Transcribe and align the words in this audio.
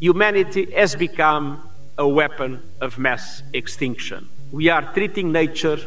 Humanity 0.00 0.68
has 0.74 0.94
become 0.96 1.58
a 1.98 2.08
weapon 2.08 2.62
of 2.80 2.96
mass 2.96 3.42
extinction. 3.52 4.28
We 4.52 4.70
are 4.70 4.90
treating 4.94 5.32
nature 5.32 5.78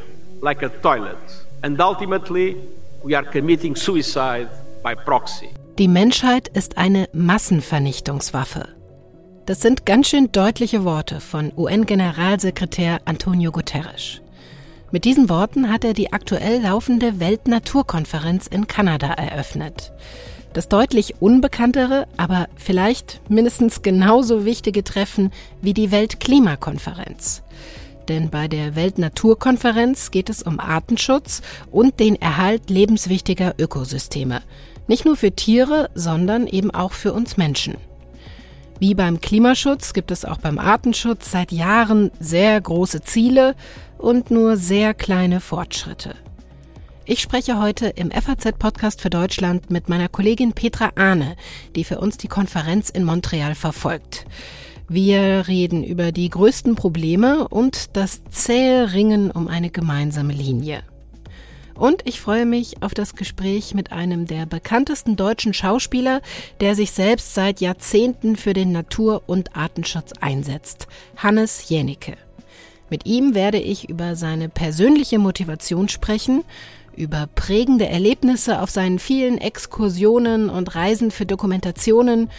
like 0.41 0.61
a 0.61 0.69
toilet, 0.69 1.17
and 1.63 1.79
ultimately, 1.81 2.55
we 3.03 3.15
are 3.15 3.23
committing 3.23 3.75
suicide 3.75 4.49
by 4.83 4.93
proxy. 4.93 5.49
Die 5.79 5.87
Menschheit 5.87 6.49
ist 6.49 6.77
eine 6.77 7.09
Massenvernichtungswaffe. 7.13 8.67
Das 9.47 9.61
sind 9.61 9.87
ganz 9.87 10.09
schön 10.09 10.31
deutliche 10.31 10.83
Worte 10.83 11.19
von 11.19 11.51
UN-Generalsekretär 11.57 12.99
Antonio 13.05 13.51
Guterres. 13.51 14.21
Mit 14.91 15.05
diesen 15.05 15.29
Worten 15.29 15.71
hat 15.71 15.83
er 15.83 15.93
die 15.93 16.13
aktuell 16.13 16.63
laufende 16.63 17.19
Weltnaturkonferenz 17.19 18.47
in 18.47 18.65
Kanada 18.65 19.13
eröffnet. 19.13 19.91
Das 20.53 20.67
deutlich 20.67 21.21
unbekanntere, 21.21 22.07
aber 22.17 22.47
vielleicht 22.55 23.21
mindestens 23.29 23.83
genauso 23.83 24.45
wichtige 24.45 24.83
Treffen 24.83 25.31
wie 25.61 25.75
die 25.75 25.91
Weltklimakonferenz. 25.91 27.43
Denn 28.07 28.31
bei 28.31 28.47
der 28.47 28.75
Weltnaturkonferenz 28.75 30.09
geht 30.09 30.31
es 30.31 30.41
um 30.41 30.59
Artenschutz 30.59 31.43
und 31.69 31.99
den 31.99 32.19
Erhalt 32.19 32.71
lebenswichtiger 32.71 33.53
Ökosysteme. 33.59 34.41
Nicht 34.87 35.05
nur 35.05 35.15
für 35.15 35.31
Tiere, 35.31 35.91
sondern 35.93 36.47
eben 36.47 36.71
auch 36.71 36.93
für 36.93 37.13
uns 37.13 37.37
Menschen. 37.37 37.75
Wie 38.79 38.95
beim 38.95 39.21
Klimaschutz 39.21 39.93
gibt 39.93 40.09
es 40.09 40.25
auch 40.25 40.37
beim 40.37 40.57
Artenschutz 40.57 41.29
seit 41.29 41.51
Jahren 41.51 42.09
sehr 42.19 42.59
große 42.59 43.01
Ziele 43.01 43.55
und 43.99 44.31
nur 44.31 44.57
sehr 44.57 44.93
kleine 44.95 45.41
Fortschritte. 45.41 46.15
Ich 47.05 47.21
spreche 47.21 47.59
heute 47.59 47.87
im 47.87 48.11
FAZ-Podcast 48.11 49.01
für 49.01 49.09
Deutschland 49.09 49.71
mit 49.71 49.89
meiner 49.89 50.09
Kollegin 50.09 50.53
Petra 50.53 50.91
Ahne, 50.95 51.35
die 51.75 51.83
für 51.83 51.99
uns 51.99 52.17
die 52.17 52.27
Konferenz 52.27 52.89
in 52.89 53.03
Montreal 53.03 53.55
verfolgt. 53.55 54.25
Wir 54.87 55.47
reden 55.47 55.83
über 55.83 56.11
die 56.11 56.29
größten 56.29 56.75
Probleme 56.75 57.47
und 57.47 57.95
das 57.97 58.21
zähe 58.29 58.93
Ringen 58.93 59.31
um 59.31 59.47
eine 59.47 59.69
gemeinsame 59.69 60.33
Linie. 60.33 60.83
Und 61.73 62.01
ich 62.05 62.19
freue 62.19 62.45
mich 62.45 62.83
auf 62.83 62.93
das 62.93 63.15
Gespräch 63.15 63.73
mit 63.73 63.91
einem 63.91 64.27
der 64.27 64.45
bekanntesten 64.45 65.15
deutschen 65.15 65.53
Schauspieler, 65.53 66.21
der 66.59 66.75
sich 66.75 66.91
selbst 66.91 67.33
seit 67.33 67.61
Jahrzehnten 67.61 68.35
für 68.35 68.53
den 68.53 68.71
Natur- 68.71 69.23
und 69.27 69.55
Artenschutz 69.55 70.11
einsetzt, 70.19 70.87
Hannes 71.17 71.69
Jänicke. 71.69 72.17
Mit 72.89 73.05
ihm 73.05 73.35
werde 73.35 73.59
ich 73.59 73.89
über 73.89 74.15
seine 74.15 74.49
persönliche 74.49 75.19
Motivation 75.19 75.89
sprechen 75.89 76.43
über 76.99 77.27
prägende 77.33 77.87
Erlebnisse 77.87 78.61
auf 78.61 78.69
seinen 78.69 78.99
vielen 78.99 79.37
Exkursionen 79.37 80.49
und 80.49 80.75
Reisen 80.75 81.11
für 81.11 81.25
Dokumentationen, 81.25 82.29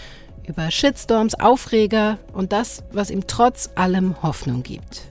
über 0.46 0.70
Shitstorms, 0.70 1.34
Aufreger 1.34 2.18
und 2.34 2.52
das, 2.52 2.84
was 2.92 3.10
ihm 3.10 3.26
trotz 3.26 3.70
allem 3.74 4.22
Hoffnung 4.22 4.62
gibt. 4.62 5.08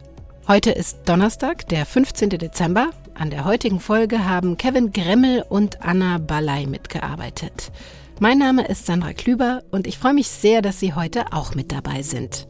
Heute 0.47 0.71
ist 0.71 0.99
Donnerstag, 1.05 1.67
der 1.69 1.85
15. 1.85 2.29
Dezember. 2.29 2.89
An 3.15 3.31
der 3.31 3.43
heutigen 3.43 3.79
Folge 3.79 4.25
haben 4.25 4.55
Kevin 4.57 4.93
Gremmel 4.93 5.43
und 5.49 5.81
Anna 5.81 6.19
Balay 6.19 6.67
mitgearbeitet. 6.67 7.71
Mein 8.19 8.37
Name 8.37 8.67
ist 8.67 8.85
Sandra 8.85 9.13
Klüber 9.13 9.63
und 9.71 9.87
ich 9.87 9.97
freue 9.97 10.13
mich 10.13 10.27
sehr, 10.27 10.61
dass 10.61 10.79
Sie 10.79 10.93
heute 10.93 11.33
auch 11.33 11.55
mit 11.55 11.71
dabei 11.71 12.01
sind. 12.01 12.47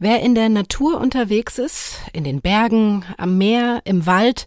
Wer 0.00 0.22
in 0.22 0.36
der 0.36 0.48
Natur 0.48 1.00
unterwegs 1.00 1.58
ist, 1.58 1.96
in 2.12 2.22
den 2.22 2.40
Bergen, 2.40 3.04
am 3.16 3.36
Meer, 3.36 3.80
im 3.84 4.06
Wald, 4.06 4.46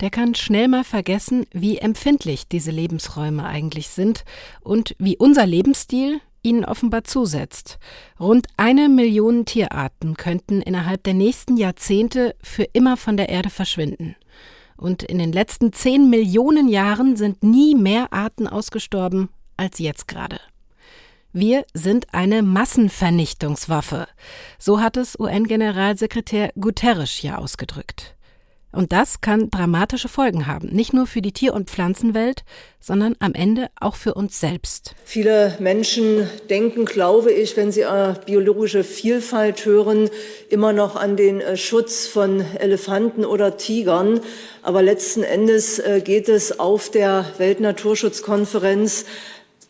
der 0.00 0.08
kann 0.08 0.34
schnell 0.34 0.68
mal 0.68 0.84
vergessen, 0.84 1.44
wie 1.52 1.76
empfindlich 1.76 2.48
diese 2.48 2.70
Lebensräume 2.70 3.44
eigentlich 3.44 3.88
sind 3.88 4.24
und 4.62 4.96
wie 4.98 5.18
unser 5.18 5.44
Lebensstil 5.44 6.22
ihnen 6.42 6.64
offenbar 6.64 7.04
zusetzt. 7.04 7.78
Rund 8.18 8.46
eine 8.56 8.88
Million 8.88 9.44
Tierarten 9.44 10.16
könnten 10.16 10.62
innerhalb 10.62 11.02
der 11.02 11.14
nächsten 11.14 11.58
Jahrzehnte 11.58 12.34
für 12.42 12.64
immer 12.72 12.96
von 12.96 13.18
der 13.18 13.28
Erde 13.28 13.50
verschwinden. 13.50 14.16
Und 14.78 15.02
in 15.02 15.18
den 15.18 15.32
letzten 15.32 15.74
zehn 15.74 16.08
Millionen 16.08 16.68
Jahren 16.68 17.16
sind 17.16 17.42
nie 17.42 17.74
mehr 17.74 18.14
Arten 18.14 18.46
ausgestorben 18.46 19.28
als 19.58 19.78
jetzt 19.78 20.08
gerade. 20.08 20.40
Wir 21.38 21.66
sind 21.74 22.06
eine 22.12 22.42
Massenvernichtungswaffe. 22.42 24.08
So 24.58 24.80
hat 24.80 24.96
es 24.96 25.20
UN-Generalsekretär 25.20 26.50
Guterres 26.58 27.20
ja 27.20 27.36
ausgedrückt. 27.36 28.16
Und 28.72 28.92
das 28.92 29.20
kann 29.20 29.50
dramatische 29.50 30.08
Folgen 30.08 30.46
haben, 30.46 30.68
nicht 30.68 30.94
nur 30.94 31.06
für 31.06 31.20
die 31.20 31.32
Tier- 31.32 31.52
und 31.52 31.68
Pflanzenwelt, 31.68 32.44
sondern 32.80 33.16
am 33.18 33.34
Ende 33.34 33.68
auch 33.78 33.96
für 33.96 34.14
uns 34.14 34.40
selbst. 34.40 34.94
Viele 35.04 35.54
Menschen 35.60 36.26
denken, 36.48 36.86
glaube 36.86 37.32
ich, 37.32 37.56
wenn 37.58 37.70
sie 37.70 37.82
äh, 37.82 38.14
biologische 38.24 38.82
Vielfalt 38.82 39.64
hören, 39.66 40.08
immer 40.48 40.72
noch 40.72 40.96
an 40.96 41.16
den 41.16 41.42
äh, 41.42 41.58
Schutz 41.58 42.06
von 42.06 42.44
Elefanten 42.58 43.26
oder 43.26 43.58
Tigern. 43.58 44.20
Aber 44.62 44.82
letzten 44.82 45.22
Endes 45.22 45.78
äh, 45.78 46.00
geht 46.02 46.30
es 46.30 46.58
auf 46.58 46.90
der 46.90 47.26
Weltnaturschutzkonferenz 47.38 49.04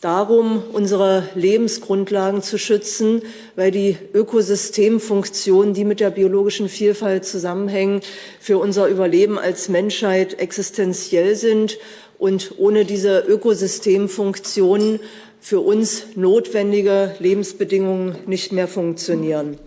darum, 0.00 0.62
unsere 0.72 1.28
Lebensgrundlagen 1.34 2.42
zu 2.42 2.58
schützen, 2.58 3.22
weil 3.54 3.70
die 3.70 3.96
Ökosystemfunktionen, 4.12 5.74
die 5.74 5.84
mit 5.84 6.00
der 6.00 6.10
biologischen 6.10 6.68
Vielfalt 6.68 7.24
zusammenhängen, 7.24 8.00
für 8.40 8.58
unser 8.58 8.88
Überleben 8.88 9.38
als 9.38 9.68
Menschheit 9.68 10.38
existenziell 10.38 11.34
sind 11.34 11.78
und 12.18 12.54
ohne 12.58 12.84
diese 12.84 13.20
Ökosystemfunktionen 13.20 15.00
für 15.40 15.60
uns 15.60 16.04
notwendige 16.14 17.14
Lebensbedingungen 17.18 18.16
nicht 18.26 18.52
mehr 18.52 18.68
funktionieren. 18.68 19.58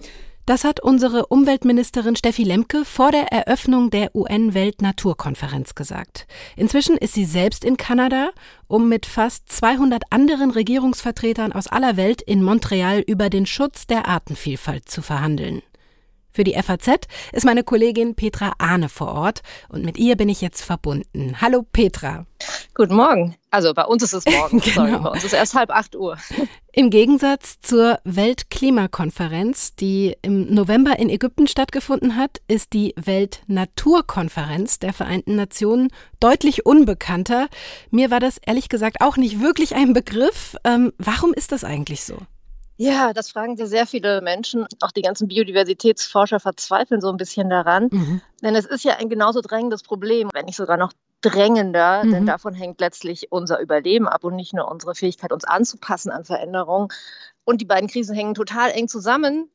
Das 0.50 0.64
hat 0.64 0.80
unsere 0.80 1.28
Umweltministerin 1.28 2.16
Steffi 2.16 2.42
Lemke 2.42 2.84
vor 2.84 3.12
der 3.12 3.32
Eröffnung 3.32 3.92
der 3.92 4.16
UN-Weltnaturkonferenz 4.16 5.76
gesagt. 5.76 6.26
Inzwischen 6.56 6.98
ist 6.98 7.14
sie 7.14 7.26
selbst 7.26 7.64
in 7.64 7.78
Kanada, 7.78 8.32
um 8.68 8.90
mit 8.90 9.06
fast 9.06 9.48
200 9.52 10.02
anderen 10.10 10.50
Regierungsvertretern 10.50 11.54
aus 11.54 11.68
aller 11.68 11.98
Welt 11.98 12.24
in 12.24 12.42
Montreal 12.42 13.02
über 13.06 13.30
den 13.30 13.46
Schutz 13.46 13.86
der 13.86 14.08
Artenvielfalt 14.08 14.90
zu 14.90 15.04
verhandeln. 15.04 15.62
Für 16.40 16.46
die 16.46 16.54
FAZ 16.54 17.02
ist 17.34 17.44
meine 17.44 17.66
Kollegin 17.66 18.16
Petra 18.16 18.54
Ahne 18.60 18.88
vor 18.88 19.10
Ort 19.10 19.42
und 19.68 19.84
mit 19.84 19.98
ihr 19.98 20.16
bin 20.16 20.30
ich 20.30 20.40
jetzt 20.40 20.62
verbunden. 20.62 21.36
Hallo 21.42 21.66
Petra. 21.70 22.28
Guten 22.74 22.96
Morgen. 22.96 23.36
Also 23.52 23.74
bei 23.74 23.84
uns 23.84 24.04
ist 24.04 24.14
es 24.14 24.26
morgen. 24.26 24.60
genau. 24.62 24.74
Sorry, 24.74 25.00
bei 25.04 25.10
uns 25.10 25.26
ist 25.26 25.34
erst 25.34 25.54
halb 25.54 25.70
acht 25.70 25.98
Uhr. 25.98 26.18
Im 26.72 26.92
Gegensatz 26.92 27.60
zur 27.60 28.00
Weltklimakonferenz, 28.06 29.76
die 29.76 30.16
im 30.22 30.54
November 30.54 30.98
in 30.98 31.10
Ägypten 31.10 31.46
stattgefunden 31.46 32.16
hat, 32.16 32.40
ist 32.48 32.72
die 32.72 32.94
Weltnaturkonferenz 32.96 34.80
der 34.80 34.94
Vereinten 34.94 35.36
Nationen 35.36 35.90
deutlich 36.22 36.66
unbekannter. 36.66 37.50
Mir 37.92 38.12
war 38.12 38.22
das 38.22 38.38
ehrlich 38.46 38.70
gesagt 38.70 39.02
auch 39.02 39.18
nicht 39.18 39.42
wirklich 39.42 39.76
ein 39.76 39.92
Begriff. 39.92 40.56
Ähm, 40.64 40.94
warum 40.98 41.34
ist 41.34 41.52
das 41.52 41.66
eigentlich 41.66 42.06
so? 42.06 42.16
Ja, 42.82 43.12
das 43.12 43.30
fragen 43.30 43.58
sich 43.58 43.68
sehr 43.68 43.86
viele 43.86 44.22
Menschen. 44.22 44.66
Auch 44.80 44.92
die 44.92 45.02
ganzen 45.02 45.28
Biodiversitätsforscher 45.28 46.40
verzweifeln 46.40 47.02
so 47.02 47.10
ein 47.10 47.18
bisschen 47.18 47.50
daran. 47.50 47.90
Mhm. 47.92 48.22
Denn 48.42 48.56
es 48.56 48.66
ist 48.66 48.86
ja 48.86 48.96
ein 48.96 49.10
genauso 49.10 49.42
drängendes 49.42 49.84
Problem, 49.84 50.30
wenn 50.34 50.46
nicht 50.46 50.56
sogar 50.56 50.78
noch 50.78 50.94
drängender, 51.20 52.06
mhm. 52.06 52.12
denn 52.12 52.26
davon 52.26 52.54
hängt 52.54 52.80
letztlich 52.80 53.34
unser 53.34 53.60
Überleben 53.60 54.08
ab 54.08 54.24
und 54.24 54.38
nicht 54.38 54.54
nur 54.54 54.72
unsere 54.72 54.96
Fähigkeit, 54.96 55.34
uns 55.34 55.44
anzupassen 55.44 56.10
an 56.10 56.24
Veränderungen. 56.24 56.88
Und 57.44 57.60
die 57.60 57.66
beiden 57.66 57.90
Krisen 57.90 58.16
hängen 58.16 58.34
total 58.34 58.72
eng 58.72 58.88
zusammen. 58.88 59.50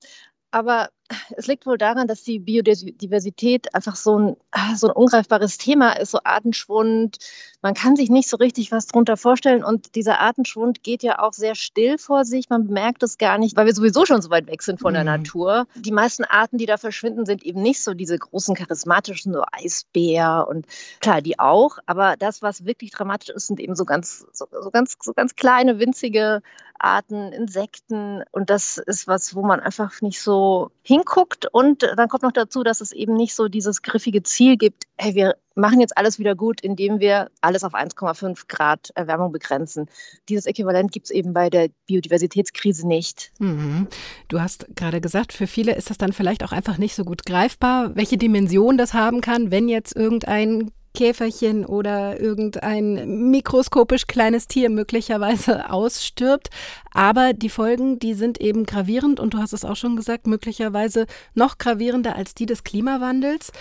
Aber 0.50 0.90
es 1.37 1.47
liegt 1.47 1.66
wohl 1.66 1.76
daran, 1.76 2.09
dass 2.09 2.22
die 2.22 2.38
Biodiversität 2.38 3.75
einfach 3.75 3.97
so 3.97 4.19
ein, 4.19 4.37
so 4.76 4.88
ein 4.88 4.93
ungreifbares 4.93 5.58
Thema 5.58 5.93
ist, 5.93 6.12
so 6.12 6.20
Artenschwund. 6.25 7.19
Man 7.61 7.75
kann 7.75 7.96
sich 7.96 8.11
nicht 8.11 8.28
so 8.28 8.37
richtig 8.37 8.73
was 8.73 8.87
darunter 8.87 9.17
vorstellen. 9.17 9.64
Und 9.64 9.94
dieser 9.94 10.20
Artenschwund 10.20 10.82
geht 10.82 11.02
ja 11.02 11.19
auch 11.19 11.32
sehr 11.32 11.55
still 11.55 11.99
vor 11.99 12.25
sich. 12.25 12.49
Man 12.49 12.67
bemerkt 12.67 13.02
es 13.02 13.19
gar 13.19 13.38
nicht, 13.38 13.56
weil 13.56 13.67
wir 13.67 13.75
sowieso 13.75 14.06
schon 14.06 14.23
so 14.23 14.31
weit 14.31 14.46
weg 14.46 14.62
sind 14.62 14.81
von 14.81 14.93
mhm. 14.93 14.96
der 14.96 15.05
Natur. 15.05 15.67
Die 15.75 15.93
meisten 15.93 16.25
Arten, 16.25 16.58
die 16.58 16.67
da 16.67 16.78
verschwinden, 16.78 17.26
sind 17.26 17.43
eben 17.43 17.61
nicht 17.61 17.82
so 17.82 17.93
diese 17.93 18.19
großen 18.19 18.55
charismatischen, 18.55 19.32
so 19.34 19.44
Eisbär 19.52 20.46
und 20.49 20.67
klar, 21.00 21.20
die 21.20 21.38
auch. 21.38 21.78
Aber 21.87 22.17
das, 22.17 22.40
was 22.40 22.64
wirklich 22.64 22.90
dramatisch 22.93 23.31
ist, 23.31 23.49
sind 23.49 23.61
eben 23.61 23.76
so 23.76 23.84
ganz, 23.84 24.25
so, 24.32 24.46
so 24.50 24.70
ganz, 24.70 24.96
so 25.02 25.12
ganz 25.12 25.37
kleine, 25.37 25.78
winzige 25.78 26.43
Arten, 26.78 27.32
Insekten. 27.32 28.23
Und 28.31 28.50
das 28.50 28.78
ist 28.78 29.06
was, 29.06 29.34
wo 29.34 29.43
man 29.43 29.61
einfach 29.61 30.00
nicht 30.00 30.20
so 30.20 30.70
hin 30.82 31.03
hinguckt. 31.04 31.46
Und 31.52 31.82
dann 31.82 32.08
kommt 32.08 32.22
noch 32.22 32.32
dazu, 32.32 32.62
dass 32.62 32.80
es 32.80 32.92
eben 32.92 33.14
nicht 33.14 33.34
so 33.34 33.48
dieses 33.48 33.82
griffige 33.82 34.22
Ziel 34.22 34.56
gibt, 34.56 34.84
hey, 34.96 35.14
wir 35.14 35.36
machen 35.54 35.80
jetzt 35.80 35.96
alles 35.96 36.18
wieder 36.18 36.34
gut, 36.34 36.60
indem 36.60 36.98
wir 36.98 37.30
alles 37.40 37.62
auf 37.62 37.74
1,5 37.74 38.44
Grad 38.48 38.90
Erwärmung 38.94 39.30
begrenzen. 39.32 39.88
Dieses 40.28 40.46
Äquivalent 40.46 40.90
gibt 40.92 41.06
es 41.06 41.10
eben 41.10 41.32
bei 41.32 41.50
der 41.50 41.68
Biodiversitätskrise 41.86 42.86
nicht. 42.86 43.32
Mhm. 43.38 43.86
Du 44.28 44.40
hast 44.40 44.66
gerade 44.74 45.00
gesagt, 45.00 45.32
für 45.32 45.46
viele 45.46 45.74
ist 45.74 45.90
das 45.90 45.98
dann 45.98 46.12
vielleicht 46.12 46.42
auch 46.42 46.52
einfach 46.52 46.78
nicht 46.78 46.94
so 46.94 47.04
gut 47.04 47.24
greifbar, 47.24 47.94
welche 47.94 48.18
Dimension 48.18 48.76
das 48.76 48.94
haben 48.94 49.20
kann, 49.20 49.50
wenn 49.50 49.68
jetzt 49.68 49.94
irgendein 49.94 50.70
Käferchen 50.94 51.67
oder 51.67 52.20
irgendein 52.20 53.31
mikroskopisch 53.31 54.06
kleines 54.06 54.46
Tier 54.46 54.70
möglicherweise 54.70 55.70
ausstirbt. 55.70 56.49
Aber 56.93 57.32
die 57.32 57.50
Folgen, 57.50 57.99
die 57.99 58.14
sind 58.14 58.41
eben 58.41 58.64
gravierend 58.64 59.20
und 59.20 59.35
du 59.35 59.38
hast 59.38 59.52
es 59.52 59.64
auch 59.64 59.76
schon 59.76 59.96
gesagt, 59.96 60.26
möglicherweise 60.26 61.06
noch 61.35 61.58
gravierender 61.58 62.17
als 62.17 62.35
die 62.35 62.46
des 62.46 62.64
Klimawandels. 62.64 63.52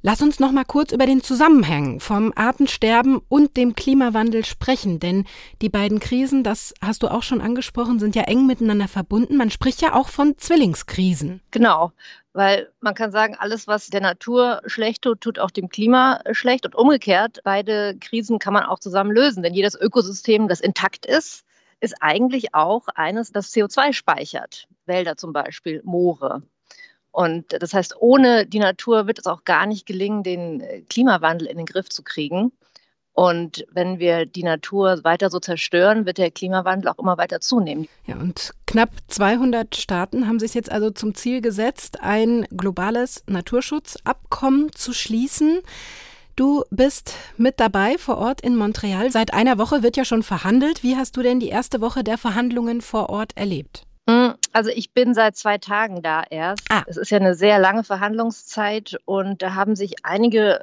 Lass 0.00 0.22
uns 0.22 0.38
noch 0.38 0.52
mal 0.52 0.64
kurz 0.64 0.92
über 0.92 1.06
den 1.06 1.22
Zusammenhang 1.22 1.98
vom 1.98 2.32
Artensterben 2.36 3.20
und 3.28 3.56
dem 3.56 3.74
Klimawandel 3.74 4.44
sprechen, 4.44 5.00
denn 5.00 5.24
die 5.60 5.68
beiden 5.68 5.98
Krisen, 5.98 6.44
das 6.44 6.72
hast 6.80 7.02
du 7.02 7.08
auch 7.08 7.24
schon 7.24 7.40
angesprochen, 7.40 7.98
sind 7.98 8.14
ja 8.14 8.22
eng 8.22 8.46
miteinander 8.46 8.86
verbunden. 8.86 9.36
Man 9.36 9.50
spricht 9.50 9.82
ja 9.82 9.94
auch 9.94 10.08
von 10.08 10.38
Zwillingskrisen. 10.38 11.40
Genau, 11.50 11.90
weil 12.38 12.70
man 12.78 12.94
kann 12.94 13.10
sagen, 13.10 13.34
alles, 13.36 13.66
was 13.66 13.88
der 13.88 14.00
Natur 14.00 14.62
schlecht 14.64 15.02
tut, 15.02 15.20
tut 15.20 15.40
auch 15.40 15.50
dem 15.50 15.68
Klima 15.68 16.20
schlecht 16.30 16.64
und 16.66 16.76
umgekehrt. 16.76 17.40
Beide 17.42 17.96
Krisen 17.98 18.38
kann 18.38 18.52
man 18.52 18.62
auch 18.62 18.78
zusammen 18.78 19.10
lösen, 19.10 19.42
denn 19.42 19.54
jedes 19.54 19.74
Ökosystem, 19.74 20.46
das 20.46 20.60
intakt 20.60 21.04
ist, 21.04 21.44
ist 21.80 21.96
eigentlich 22.00 22.54
auch 22.54 22.86
eines, 22.94 23.32
das 23.32 23.52
CO2 23.52 23.92
speichert. 23.92 24.68
Wälder 24.86 25.16
zum 25.16 25.32
Beispiel, 25.32 25.82
Moore. 25.84 26.42
Und 27.10 27.60
das 27.60 27.74
heißt, 27.74 27.96
ohne 27.98 28.46
die 28.46 28.60
Natur 28.60 29.08
wird 29.08 29.18
es 29.18 29.26
auch 29.26 29.42
gar 29.42 29.66
nicht 29.66 29.84
gelingen, 29.84 30.22
den 30.22 30.86
Klimawandel 30.88 31.48
in 31.48 31.56
den 31.56 31.66
Griff 31.66 31.88
zu 31.88 32.04
kriegen. 32.04 32.52
Und 33.18 33.66
wenn 33.72 33.98
wir 33.98 34.26
die 34.26 34.44
Natur 34.44 35.00
weiter 35.02 35.28
so 35.28 35.40
zerstören, 35.40 36.06
wird 36.06 36.18
der 36.18 36.30
Klimawandel 36.30 36.88
auch 36.88 37.00
immer 37.00 37.18
weiter 37.18 37.40
zunehmen. 37.40 37.88
Ja, 38.06 38.14
und 38.14 38.54
knapp 38.64 38.90
200 39.08 39.74
Staaten 39.74 40.28
haben 40.28 40.38
sich 40.38 40.54
jetzt 40.54 40.70
also 40.70 40.90
zum 40.90 41.16
Ziel 41.16 41.40
gesetzt, 41.40 42.00
ein 42.00 42.46
globales 42.56 43.24
Naturschutzabkommen 43.26 44.70
zu 44.72 44.92
schließen. 44.92 45.62
Du 46.36 46.62
bist 46.70 47.12
mit 47.36 47.58
dabei 47.58 47.98
vor 47.98 48.18
Ort 48.18 48.40
in 48.40 48.54
Montreal. 48.54 49.10
Seit 49.10 49.34
einer 49.34 49.58
Woche 49.58 49.82
wird 49.82 49.96
ja 49.96 50.04
schon 50.04 50.22
verhandelt. 50.22 50.84
Wie 50.84 50.94
hast 50.94 51.16
du 51.16 51.22
denn 51.22 51.40
die 51.40 51.48
erste 51.48 51.80
Woche 51.80 52.04
der 52.04 52.18
Verhandlungen 52.18 52.80
vor 52.80 53.10
Ort 53.10 53.36
erlebt? 53.36 53.82
Hm, 54.08 54.34
also 54.52 54.70
ich 54.70 54.92
bin 54.94 55.12
seit 55.12 55.36
zwei 55.36 55.58
Tagen 55.58 56.02
da 56.02 56.22
erst. 56.30 56.62
Ah. 56.70 56.84
Es 56.86 56.96
ist 56.96 57.10
ja 57.10 57.18
eine 57.18 57.34
sehr 57.34 57.58
lange 57.58 57.82
Verhandlungszeit 57.82 58.96
und 59.06 59.42
da 59.42 59.56
haben 59.56 59.74
sich 59.74 60.04
einige 60.04 60.60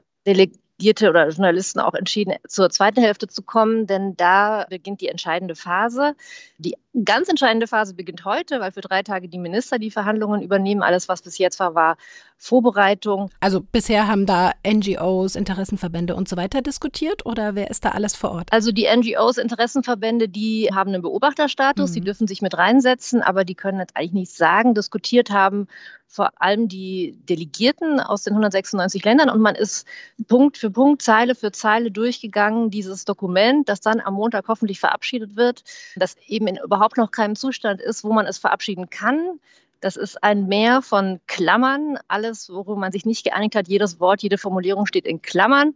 Delegierte 0.79 1.09
oder 1.09 1.29
Journalisten 1.29 1.79
auch 1.79 1.93
entschieden, 1.93 2.35
zur 2.47 2.69
zweiten 2.69 3.01
Hälfte 3.01 3.27
zu 3.27 3.43
kommen, 3.43 3.87
denn 3.87 4.15
da 4.17 4.65
beginnt 4.69 5.01
die 5.01 5.07
entscheidende 5.07 5.55
Phase. 5.55 6.15
Die 6.57 6.75
ganz 7.03 7.27
entscheidende 7.27 7.67
Phase 7.67 7.93
beginnt 7.93 8.23
heute, 8.25 8.59
weil 8.59 8.71
für 8.71 8.81
drei 8.81 9.03
Tage 9.03 9.27
die 9.27 9.37
Minister 9.37 9.79
die 9.79 9.91
Verhandlungen 9.91 10.41
übernehmen. 10.41 10.81
Alles, 10.81 11.09
was 11.09 11.21
bis 11.21 11.37
jetzt 11.37 11.59
war, 11.59 11.75
war 11.75 11.97
Vorbereitung. 12.37 13.29
Also 13.39 13.61
bisher 13.61 14.07
haben 14.07 14.25
da 14.25 14.51
NGOs, 14.65 15.35
Interessenverbände 15.35 16.15
und 16.15 16.29
so 16.29 16.37
weiter 16.37 16.61
diskutiert 16.61 17.25
oder 17.25 17.55
wer 17.55 17.69
ist 17.69 17.85
da 17.85 17.89
alles 17.89 18.15
vor 18.15 18.31
Ort? 18.31 18.51
Also 18.51 18.71
die 18.71 18.87
NGOs, 18.93 19.37
Interessenverbände, 19.37 20.29
die 20.29 20.69
haben 20.73 20.93
einen 20.93 21.01
Beobachterstatus, 21.01 21.91
mhm. 21.91 21.93
die 21.93 22.01
dürfen 22.01 22.27
sich 22.27 22.41
mit 22.41 22.57
reinsetzen, 22.57 23.21
aber 23.21 23.45
die 23.45 23.55
können 23.55 23.79
jetzt 23.79 23.95
eigentlich 23.95 24.13
nichts 24.13 24.37
sagen. 24.37 24.73
Diskutiert 24.73 25.31
haben 25.31 25.67
vor 26.07 26.31
allem 26.41 26.67
die 26.67 27.19
Delegierten 27.27 27.99
aus 27.99 28.23
den 28.23 28.33
196 28.33 29.03
Ländern 29.03 29.29
und 29.29 29.41
man 29.41 29.55
ist 29.55 29.85
Punkt 30.27 30.57
für 30.57 30.69
Punkt, 30.69 31.01
Zeile 31.01 31.35
für 31.35 31.51
Zeile 31.51 31.91
durchgegangen, 31.91 32.69
dieses 32.69 33.05
Dokument, 33.05 33.67
das 33.67 33.81
dann 33.81 33.99
am 33.99 34.13
Montag 34.13 34.47
hoffentlich 34.47 34.79
verabschiedet 34.79 35.35
wird, 35.35 35.63
das 35.95 36.15
eben 36.27 36.47
in 36.47 36.57
überhaupt 36.57 36.84
noch 36.97 37.11
keinem 37.11 37.35
Zustand 37.35 37.81
ist, 37.81 38.03
wo 38.03 38.13
man 38.13 38.25
es 38.25 38.37
verabschieden 38.37 38.89
kann. 38.89 39.39
Das 39.81 39.97
ist 39.97 40.23
ein 40.23 40.47
Meer 40.47 40.81
von 40.81 41.19
Klammern. 41.27 41.99
Alles, 42.07 42.49
worüber 42.49 42.75
man 42.75 42.91
sich 42.91 43.05
nicht 43.05 43.23
geeinigt 43.23 43.55
hat, 43.55 43.67
jedes 43.67 43.99
Wort, 43.99 44.23
jede 44.23 44.37
Formulierung 44.37 44.85
steht 44.85 45.05
in 45.05 45.21
Klammern. 45.21 45.75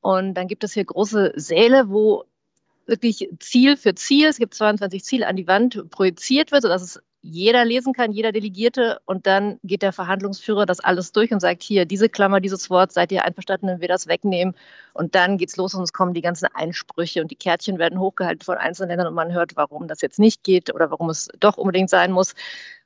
Und 0.00 0.34
dann 0.34 0.48
gibt 0.48 0.64
es 0.64 0.72
hier 0.72 0.84
große 0.84 1.32
Säle, 1.36 1.88
wo 1.88 2.24
wirklich 2.86 3.28
Ziel 3.40 3.76
für 3.76 3.94
Ziel, 3.94 4.28
es 4.28 4.38
gibt 4.38 4.54
22 4.54 5.04
Ziele 5.04 5.26
an 5.26 5.36
die 5.36 5.46
Wand 5.46 5.90
projiziert 5.90 6.52
wird, 6.52 6.62
sodass 6.62 6.82
es 6.82 7.02
jeder 7.26 7.64
lesen 7.64 7.92
kann, 7.92 8.12
jeder 8.12 8.32
Delegierte. 8.32 9.00
Und 9.04 9.26
dann 9.26 9.58
geht 9.64 9.82
der 9.82 9.92
Verhandlungsführer 9.92 10.66
das 10.66 10.80
alles 10.80 11.12
durch 11.12 11.32
und 11.32 11.40
sagt, 11.40 11.62
hier, 11.62 11.84
diese 11.84 12.08
Klammer, 12.08 12.40
dieses 12.40 12.70
Wort, 12.70 12.92
seid 12.92 13.12
ihr 13.12 13.24
einverstanden, 13.24 13.66
wenn 13.66 13.80
wir 13.80 13.88
das 13.88 14.06
wegnehmen? 14.06 14.54
Und 14.94 15.14
dann 15.14 15.36
geht's 15.36 15.56
los 15.56 15.74
und 15.74 15.82
es 15.82 15.92
kommen 15.92 16.14
die 16.14 16.22
ganzen 16.22 16.46
Einsprüche 16.54 17.20
und 17.20 17.30
die 17.30 17.36
Kärtchen 17.36 17.78
werden 17.78 17.98
hochgehalten 17.98 18.44
von 18.44 18.56
einzelnen 18.56 18.90
Ländern 18.90 19.08
und 19.08 19.14
man 19.14 19.32
hört, 19.32 19.56
warum 19.56 19.88
das 19.88 20.00
jetzt 20.00 20.18
nicht 20.18 20.42
geht 20.44 20.72
oder 20.72 20.90
warum 20.90 21.10
es 21.10 21.28
doch 21.40 21.56
unbedingt 21.56 21.90
sein 21.90 22.12
muss. 22.12 22.34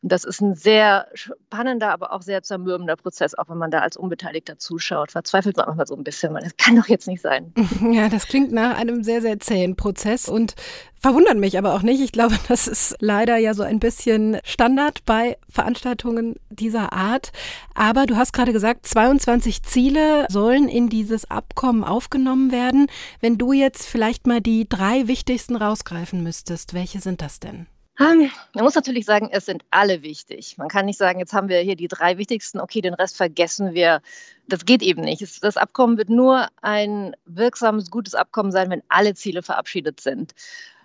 Und 0.03 0.13
das 0.13 0.25
ist 0.25 0.41
ein 0.41 0.55
sehr 0.55 1.09
spannender, 1.13 1.93
aber 1.93 2.13
auch 2.13 2.23
sehr 2.23 2.43
zermürbender 2.43 2.97
Prozess, 2.97 3.35
auch 3.35 3.51
wenn 3.51 3.59
man 3.59 3.71
da 3.71 3.81
als 3.81 3.99
Unbeteiligter 3.99 4.59
zuschaut. 4.59 5.13
Verzweifelt 5.13 5.59
man 5.59 5.67
manchmal 5.67 5.87
so 5.87 5.95
ein 5.95 6.05
bisschen, 6.05 6.33
man, 6.33 6.43
das 6.43 6.57
kann 6.57 6.77
doch 6.77 6.89
jetzt 6.89 7.07
nicht 7.07 7.21
sein. 7.21 7.53
Ja, 7.91 8.09
das 8.09 8.27
klingt 8.27 8.53
nach 8.53 8.79
einem 8.79 9.03
sehr, 9.03 9.21
sehr 9.21 9.41
zähen 9.41 9.75
Prozess 9.75 10.29
und 10.29 10.55
verwundert 11.01 11.37
mich 11.39 11.59
aber 11.59 11.75
auch 11.75 11.83
nicht. 11.83 12.01
Ich 12.01 12.13
glaube, 12.13 12.39
das 12.49 12.69
ist 12.69 12.97
leider 13.01 13.37
ja 13.37 13.55
so 13.55 13.63
ein 13.63 13.81
bisschen 13.81 14.39
Standard 14.45 15.05
bei 15.05 15.39
Veranstaltungen 15.49 16.37
dieser 16.51 16.93
Art. 16.93 17.33
Aber 17.75 18.07
du 18.07 18.17
hast 18.17 18.33
gerade 18.33 18.53
gesagt, 18.53 18.87
22 18.87 19.63
Ziele 19.63 20.27
sollen 20.29 20.69
in 20.69 20.89
dieses 20.89 21.31
Abkommen 21.31 21.85
aufgenommen 21.85 22.53
werden. 22.53 22.87
Wenn 23.21 23.39
du 23.39 23.53
jetzt 23.53 23.87
vielleicht 23.87 24.27
mal 24.27 24.41
die 24.41 24.69
drei 24.69 25.09
wichtigsten 25.09 25.57
rausgreifen 25.57 26.23
müsstest, 26.23 26.75
welche 26.75 27.01
sind 27.01 27.23
das 27.23 27.41
denn? 27.41 27.67
Man 28.01 28.65
muss 28.65 28.75
natürlich 28.75 29.05
sagen, 29.05 29.29
es 29.31 29.45
sind 29.45 29.63
alle 29.71 30.03
wichtig. 30.03 30.57
Man 30.57 30.69
kann 30.69 30.87
nicht 30.87 30.97
sagen, 30.99 31.19
jetzt 31.19 31.35
haben 31.35 31.51
wir 31.51 31.59
hier 31.59 31.77
die 31.77 31.87
drei 31.87 32.17
wichtigsten, 32.17 32.59
okay, 32.59 32.81
den 32.81 32.95
Rest 32.95 33.15
vergessen 33.19 33.75
wir. 33.75 34.01
Das 34.49 34.65
geht 34.65 34.83
eben 34.83 35.03
nicht. 35.03 35.23
Das 35.45 35.59
Abkommen 35.59 35.99
wird 35.99 36.09
nur 36.09 36.49
ein 36.63 37.15
wirksames, 37.27 37.91
gutes 37.91 38.15
Abkommen 38.15 38.53
sein, 38.53 38.71
wenn 38.71 38.83
alle 38.89 39.13
Ziele 39.13 39.43
verabschiedet 39.43 40.01
sind. 40.01 40.33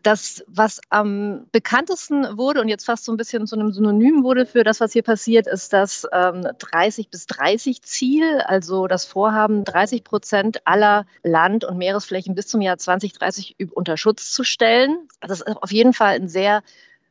Das, 0.04 0.44
was 0.48 0.82
am 0.90 1.48
bekanntesten 1.54 2.38
wurde 2.38 2.60
und 2.60 2.68
jetzt 2.68 2.86
fast 2.86 3.06
so 3.06 3.14
ein 3.14 3.18
bisschen 3.18 3.48
zu 3.48 3.56
einem 3.56 3.72
Synonym 3.72 4.24
wurde 4.24 4.46
für 4.46 4.66
das, 4.66 4.82
was 4.82 4.92
hier 4.92 5.02
passiert, 5.02 5.48
ist 5.48 5.72
das 5.72 6.06
ähm, 6.12 6.46
30 6.60 7.10
bis 7.10 7.28
30 7.28 7.82
Ziel, 7.82 8.42
also 8.42 8.88
das 8.88 9.06
Vorhaben, 9.06 9.64
30 9.64 10.04
Prozent 10.04 10.68
aller 10.68 11.06
Land- 11.24 11.64
und 11.64 11.78
Meeresflächen 11.78 12.36
bis 12.36 12.48
zum 12.48 12.60
Jahr 12.62 12.78
2030 12.78 13.56
unter 13.72 13.96
Schutz 13.96 14.34
zu 14.34 14.44
stellen. 14.44 15.08
Das 15.22 15.40
ist 15.40 15.48
auf 15.48 15.72
jeden 15.72 15.94
Fall 15.94 16.16
ein 16.16 16.28
sehr 16.28 16.62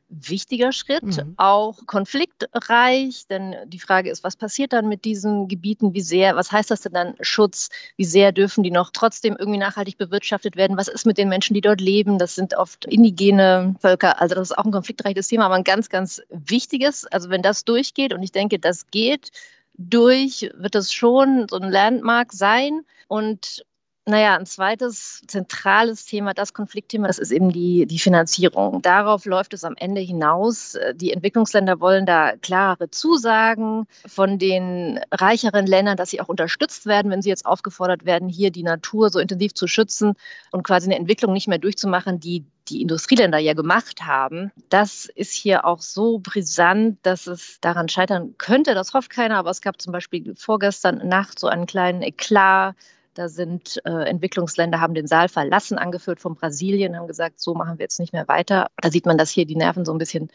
wichtiger 0.09 0.73
Schritt, 0.73 1.05
mhm. 1.05 1.35
auch 1.37 1.87
konfliktreich, 1.87 3.27
denn 3.29 3.57
die 3.67 3.81
Frage 3.81 4.11
ist, 4.11 4.23
was 4.23 4.37
passiert 4.37 4.73
dann 4.73 4.89
mit 4.89 5.05
diesen 5.05 5.49
Gebieten, 5.49 5.95
wie 5.95 6.01
sehr, 6.01 6.37
was 6.37 6.53
heißt 6.53 6.71
das 6.71 6.83
denn 6.83 6.93
dann 6.93 7.15
Schutz, 7.21 7.71
wie 7.97 8.05
sehr 8.05 8.33
dürfen 8.33 8.63
die 8.63 8.71
noch 8.71 8.91
trotzdem 8.93 9.37
irgendwie 9.39 9.59
nachhaltig 9.59 9.99
bewirtschaftet 9.99 10.57
werden, 10.57 10.77
was 10.77 10.89
ist 10.89 11.07
mit 11.07 11.19
den 11.19 11.29
Menschen, 11.29 11.55
die 11.55 11.61
dort 11.61 11.81
leben, 11.81 12.19
das 12.19 12.35
sind 12.35 12.55
oft 12.57 12.85
indigene 12.85 13.75
Völker, 13.81 14.21
also 14.21 14.35
das 14.35 14.51
ist 14.51 14.59
auch 14.59 14.65
ein 14.65 14.73
konfliktreiches 14.73 15.29
Thema, 15.29 15.47
aber 15.47 15.55
ein 15.55 15.65
ganz, 15.65 15.89
ganz 15.89 16.23
wichtiges, 16.31 17.07
also 17.07 17.31
wenn 17.31 17.43
das 17.43 17.65
durchgeht 17.65 18.13
und 18.13 18.23
ich 18.23 18.33
denke, 18.33 18.59
das 18.59 18.91
geht 18.91 19.31
durch, 19.77 20.51
wird 20.55 20.75
es 20.75 20.93
schon 20.93 21.47
so 21.49 21.57
ein 21.57 21.71
Landmark 21.71 22.33
sein. 22.33 22.83
Und 23.09 23.65
naja, 24.07 24.37
ein 24.37 24.45
zweites 24.45 25.23
zentrales 25.27 26.05
Thema, 26.05 26.35
das 26.35 26.53
Konfliktthema, 26.53 27.07
das 27.07 27.19
ist 27.19 27.31
eben 27.31 27.51
die, 27.51 27.87
die 27.87 27.99
Finanzierung. 27.99 28.83
Darauf 28.83 29.25
läuft 29.25 29.55
es 29.55 29.65
am 29.65 29.75
Ende 29.79 30.03
hinaus. 30.03 30.77
Die 30.95 31.11
Entwicklungsländer 31.11 31.81
wollen 31.81 32.05
da 32.05 32.37
klare 32.37 32.91
Zusagen 32.91 33.87
von 34.07 34.39
den 34.39 35.01
reicheren 35.11 35.67
Ländern, 35.67 35.97
dass 35.97 36.11
sie 36.11 36.21
auch 36.21 36.29
unterstützt 36.29 36.85
werden, 36.85 37.11
wenn 37.11 37.23
sie 37.23 37.31
jetzt 37.31 37.47
aufgefordert 37.47 38.05
werden, 38.05 38.29
hier 38.29 38.51
die 38.51 38.63
Natur 38.63 39.09
so 39.09 39.19
intensiv 39.19 39.55
zu 39.55 39.67
schützen 39.67 40.15
und 40.51 40.65
quasi 40.65 40.87
eine 40.87 40.99
Entwicklung 40.99 41.33
nicht 41.33 41.49
mehr 41.49 41.59
durchzumachen, 41.59 42.21
die 42.21 42.45
die 42.69 42.83
Industrieländer 42.83 43.39
ja 43.39 43.55
gemacht 43.55 44.03
haben. 44.03 44.51
Das 44.69 45.07
ist 45.07 45.33
hier 45.33 45.65
auch 45.65 45.81
so 45.81 46.19
brisant, 46.19 46.99
dass 47.03 47.27
es 47.27 47.59
daran 47.61 47.89
scheitern 47.89 48.35
könnte. 48.37 48.75
Das 48.75 48.93
hofft 48.93 49.11
keiner, 49.11 49.37
aber 49.37 49.51
es 49.51 49.63
gab 49.63 49.81
zum 49.81 49.93
Beispiel 49.93 50.35
vorgestern 50.37 51.09
Nacht 51.09 51.39
so 51.39 51.47
einen 51.47 51.67
kleinen 51.67 52.03
Eklat 52.03 52.75
da 53.15 53.29
sind 53.29 53.81
äh, 53.85 54.09
Entwicklungsländer, 54.09 54.81
haben 54.81 54.95
den 54.95 55.07
Saal 55.07 55.29
verlassen, 55.29 55.79
angeführt 55.79 56.21
von 56.21 56.35
Brasilien, 56.35 56.97
haben 56.97 57.07
gesagt, 57.07 57.41
so 57.41 57.55
machen 57.55 57.79
wir 57.79 57.85
jetzt 57.85 58.01
nicht 58.01 58.13
mehr 58.13 58.29
weiter. 58.29 58.69
Da 58.81 58.91
sieht 58.91 59.07
man, 59.07 59.19
dass 59.19 59.31
hier 59.31 59.47
die 59.47 59.57
Nerven 59.57 59.85
so 59.85 59.93
ein 59.93 59.99
bisschen 59.99 60.31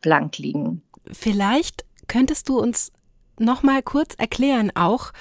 blank 0.00 0.38
liegen. 0.38 0.82
Vielleicht 1.12 1.84
könntest 2.08 2.48
du 2.48 2.58
uns 2.58 2.92
noch 3.38 3.62
mal 3.62 3.82
kurz 3.82 4.14
erklären 4.16 4.70
auch, 4.74 5.12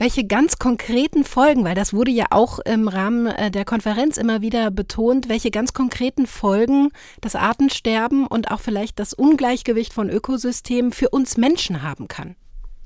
Welche 0.00 0.24
ganz 0.24 0.58
konkreten 0.58 1.24
Folgen, 1.24 1.62
weil 1.62 1.74
das 1.74 1.92
wurde 1.92 2.10
ja 2.10 2.24
auch 2.30 2.58
im 2.60 2.88
Rahmen 2.88 3.26
äh, 3.26 3.50
der 3.50 3.66
Konferenz 3.66 4.16
immer 4.16 4.40
wieder 4.40 4.70
betont, 4.70 5.28
welche 5.28 5.50
ganz 5.50 5.74
konkreten 5.74 6.26
Folgen 6.26 6.88
das 7.20 7.36
Artensterben 7.36 8.26
und 8.26 8.50
auch 8.50 8.60
vielleicht 8.60 8.98
das 8.98 9.12
Ungleichgewicht 9.12 9.92
von 9.92 10.08
Ökosystemen 10.08 10.92
für 10.92 11.10
uns 11.10 11.36
Menschen 11.36 11.82
haben 11.82 12.08
kann? 12.08 12.36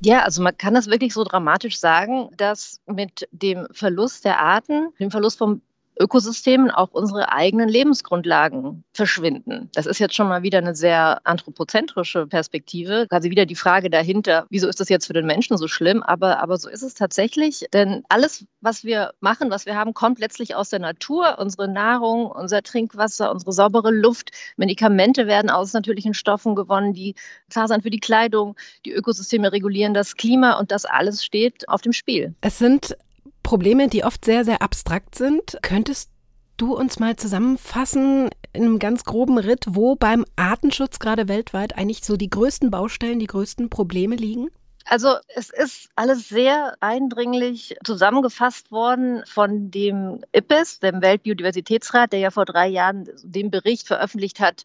Ja, 0.04 0.22
also 0.22 0.42
man 0.42 0.56
kann 0.56 0.74
das 0.74 0.88
wirklich 0.88 1.14
so 1.14 1.24
dramatisch 1.24 1.78
sagen, 1.78 2.28
dass 2.36 2.78
mit 2.84 3.26
dem 3.32 3.66
Verlust 3.72 4.26
der 4.26 4.38
Arten, 4.38 4.92
dem 5.00 5.10
Verlust 5.10 5.38
vom 5.38 5.62
Ökosystemen 5.98 6.70
auch 6.70 6.90
unsere 6.90 7.32
eigenen 7.32 7.68
Lebensgrundlagen 7.68 8.84
verschwinden. 8.92 9.70
Das 9.74 9.86
ist 9.86 9.98
jetzt 9.98 10.14
schon 10.14 10.28
mal 10.28 10.42
wieder 10.42 10.58
eine 10.58 10.74
sehr 10.74 11.20
anthropozentrische 11.24 12.26
Perspektive. 12.26 13.06
Quasi 13.08 13.30
wieder 13.30 13.46
die 13.46 13.54
Frage 13.54 13.90
dahinter, 13.90 14.46
wieso 14.50 14.68
ist 14.68 14.80
das 14.80 14.88
jetzt 14.88 15.06
für 15.06 15.12
den 15.12 15.26
Menschen 15.26 15.56
so 15.56 15.68
schlimm? 15.68 16.02
Aber, 16.02 16.40
aber 16.40 16.56
so 16.56 16.68
ist 16.68 16.82
es 16.82 16.94
tatsächlich. 16.94 17.66
Denn 17.72 18.02
alles, 18.08 18.46
was 18.60 18.84
wir 18.84 19.12
machen, 19.20 19.50
was 19.50 19.66
wir 19.66 19.76
haben, 19.76 19.94
kommt 19.94 20.18
letztlich 20.18 20.54
aus 20.54 20.70
der 20.70 20.80
Natur. 20.80 21.38
Unsere 21.38 21.68
Nahrung, 21.68 22.26
unser 22.26 22.62
Trinkwasser, 22.62 23.30
unsere 23.30 23.52
saubere 23.52 23.90
Luft, 23.90 24.30
Medikamente 24.56 25.26
werden 25.26 25.50
aus 25.50 25.72
natürlichen 25.72 26.14
Stoffen 26.14 26.54
gewonnen, 26.54 26.92
die 26.92 27.14
klar 27.50 27.68
sind 27.68 27.82
für 27.82 27.90
die 27.90 28.00
Kleidung. 28.00 28.56
Die 28.84 28.92
Ökosysteme 28.92 29.52
regulieren 29.52 29.94
das 29.94 30.16
Klima 30.16 30.58
und 30.58 30.70
das 30.70 30.84
alles 30.84 31.24
steht 31.24 31.68
auf 31.68 31.82
dem 31.82 31.92
Spiel. 31.92 32.34
Es 32.40 32.58
sind 32.58 32.96
Probleme, 33.44 33.88
die 33.88 34.02
oft 34.02 34.24
sehr, 34.24 34.44
sehr 34.44 34.60
abstrakt 34.60 35.14
sind. 35.14 35.58
Könntest 35.62 36.10
du 36.56 36.76
uns 36.76 36.98
mal 36.98 37.14
zusammenfassen 37.14 38.30
in 38.52 38.62
einem 38.62 38.78
ganz 38.80 39.04
groben 39.04 39.38
Ritt, 39.38 39.66
wo 39.68 39.94
beim 39.94 40.24
Artenschutz 40.34 40.98
gerade 40.98 41.28
weltweit 41.28 41.76
eigentlich 41.76 42.04
so 42.04 42.16
die 42.16 42.30
größten 42.30 42.72
Baustellen, 42.72 43.20
die 43.20 43.28
größten 43.28 43.70
Probleme 43.70 44.16
liegen? 44.16 44.48
Also 44.86 45.16
es 45.34 45.50
ist 45.50 45.88
alles 45.96 46.28
sehr 46.28 46.76
eindringlich 46.80 47.76
zusammengefasst 47.84 48.70
worden 48.70 49.22
von 49.26 49.70
dem 49.70 50.20
IPBES, 50.32 50.80
dem 50.80 51.00
Weltbiodiversitätsrat, 51.00 52.12
der 52.12 52.20
ja 52.20 52.30
vor 52.30 52.44
drei 52.44 52.68
Jahren 52.68 53.08
den 53.22 53.50
Bericht 53.50 53.86
veröffentlicht 53.86 54.40
hat, 54.40 54.64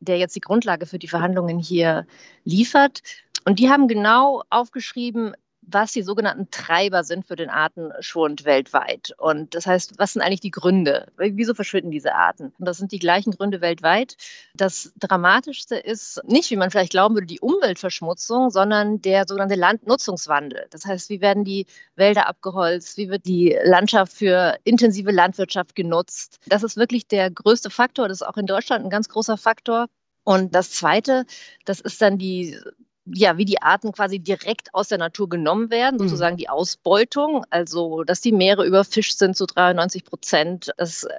der 0.00 0.18
jetzt 0.18 0.36
die 0.36 0.40
Grundlage 0.40 0.86
für 0.86 0.98
die 0.98 1.08
Verhandlungen 1.08 1.58
hier 1.58 2.06
liefert. 2.44 3.02
Und 3.44 3.58
die 3.58 3.68
haben 3.68 3.88
genau 3.88 4.42
aufgeschrieben, 4.50 5.34
was 5.66 5.92
die 5.92 6.02
sogenannten 6.02 6.50
Treiber 6.50 7.04
sind 7.04 7.26
für 7.26 7.36
den 7.36 7.50
Artenschwund 7.50 8.44
weltweit. 8.44 9.14
Und 9.18 9.54
das 9.54 9.66
heißt, 9.66 9.98
was 9.98 10.12
sind 10.12 10.22
eigentlich 10.22 10.40
die 10.40 10.50
Gründe? 10.50 11.08
Wieso 11.16 11.54
verschwinden 11.54 11.90
diese 11.90 12.14
Arten? 12.14 12.52
Und 12.58 12.66
das 12.66 12.78
sind 12.78 12.92
die 12.92 12.98
gleichen 12.98 13.32
Gründe 13.32 13.60
weltweit. 13.60 14.16
Das 14.54 14.92
Dramatischste 14.98 15.76
ist 15.76 16.22
nicht, 16.24 16.50
wie 16.50 16.56
man 16.56 16.70
vielleicht 16.70 16.92
glauben 16.92 17.14
würde, 17.16 17.26
die 17.26 17.40
Umweltverschmutzung, 17.40 18.50
sondern 18.50 19.02
der 19.02 19.26
sogenannte 19.26 19.56
Landnutzungswandel. 19.56 20.66
Das 20.70 20.84
heißt, 20.84 21.10
wie 21.10 21.20
werden 21.20 21.44
die 21.44 21.66
Wälder 21.96 22.28
abgeholzt? 22.28 22.96
Wie 22.96 23.08
wird 23.08 23.26
die 23.26 23.58
Landschaft 23.64 24.12
für 24.12 24.58
intensive 24.64 25.10
Landwirtschaft 25.10 25.74
genutzt? 25.74 26.38
Das 26.46 26.62
ist 26.62 26.76
wirklich 26.76 27.08
der 27.08 27.30
größte 27.30 27.70
Faktor. 27.70 28.08
Das 28.08 28.20
ist 28.20 28.26
auch 28.26 28.36
in 28.36 28.46
Deutschland 28.46 28.84
ein 28.84 28.90
ganz 28.90 29.08
großer 29.08 29.36
Faktor. 29.36 29.86
Und 30.22 30.54
das 30.54 30.72
Zweite, 30.72 31.24
das 31.64 31.80
ist 31.80 32.02
dann 32.02 32.18
die 32.18 32.58
ja, 33.06 33.38
wie 33.38 33.44
die 33.44 33.62
Arten 33.62 33.92
quasi 33.92 34.18
direkt 34.18 34.74
aus 34.74 34.88
der 34.88 34.98
Natur 34.98 35.28
genommen 35.28 35.70
werden, 35.70 35.96
mhm. 35.96 36.08
sozusagen 36.08 36.36
die 36.36 36.48
Ausbeutung, 36.48 37.44
also 37.50 38.02
dass 38.04 38.20
die 38.20 38.32
Meere 38.32 38.66
überfischt 38.66 39.18
sind 39.18 39.36
zu 39.36 39.46
93 39.46 40.04
Prozent, 40.04 40.72
das 40.76 41.04
äh, 41.04 41.12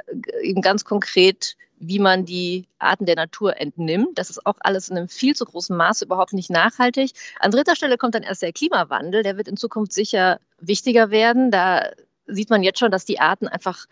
eben 0.43 0.61
ganz 0.61 0.83
konkret, 0.83 1.55
wie 1.79 1.99
man 1.99 2.25
die 2.25 2.67
Arten 2.79 3.05
der 3.05 3.15
Natur 3.15 3.57
entnimmt. 3.57 4.17
Das 4.17 4.29
ist 4.29 4.45
auch 4.45 4.55
alles 4.59 4.89
in 4.89 4.97
einem 4.97 5.07
viel 5.07 5.35
zu 5.35 5.45
großen 5.45 5.77
Maße 5.77 6.05
überhaupt 6.05 6.33
nicht 6.33 6.49
nachhaltig. 6.49 7.11
An 7.39 7.51
dritter 7.51 7.75
Stelle 7.75 7.97
kommt 7.97 8.15
dann 8.15 8.23
erst 8.23 8.41
der 8.41 8.51
Klimawandel, 8.51 9.23
der 9.23 9.37
wird 9.37 9.47
in 9.47 9.57
Zukunft 9.57 9.93
sicher 9.93 10.39
wichtiger 10.59 11.11
werden. 11.11 11.51
Da 11.51 11.91
sieht 12.25 12.49
man 12.49 12.63
jetzt 12.63 12.79
schon, 12.79 12.91
dass 12.91 13.05
die 13.05 13.19
Arten 13.19 13.47
einfach 13.47 13.85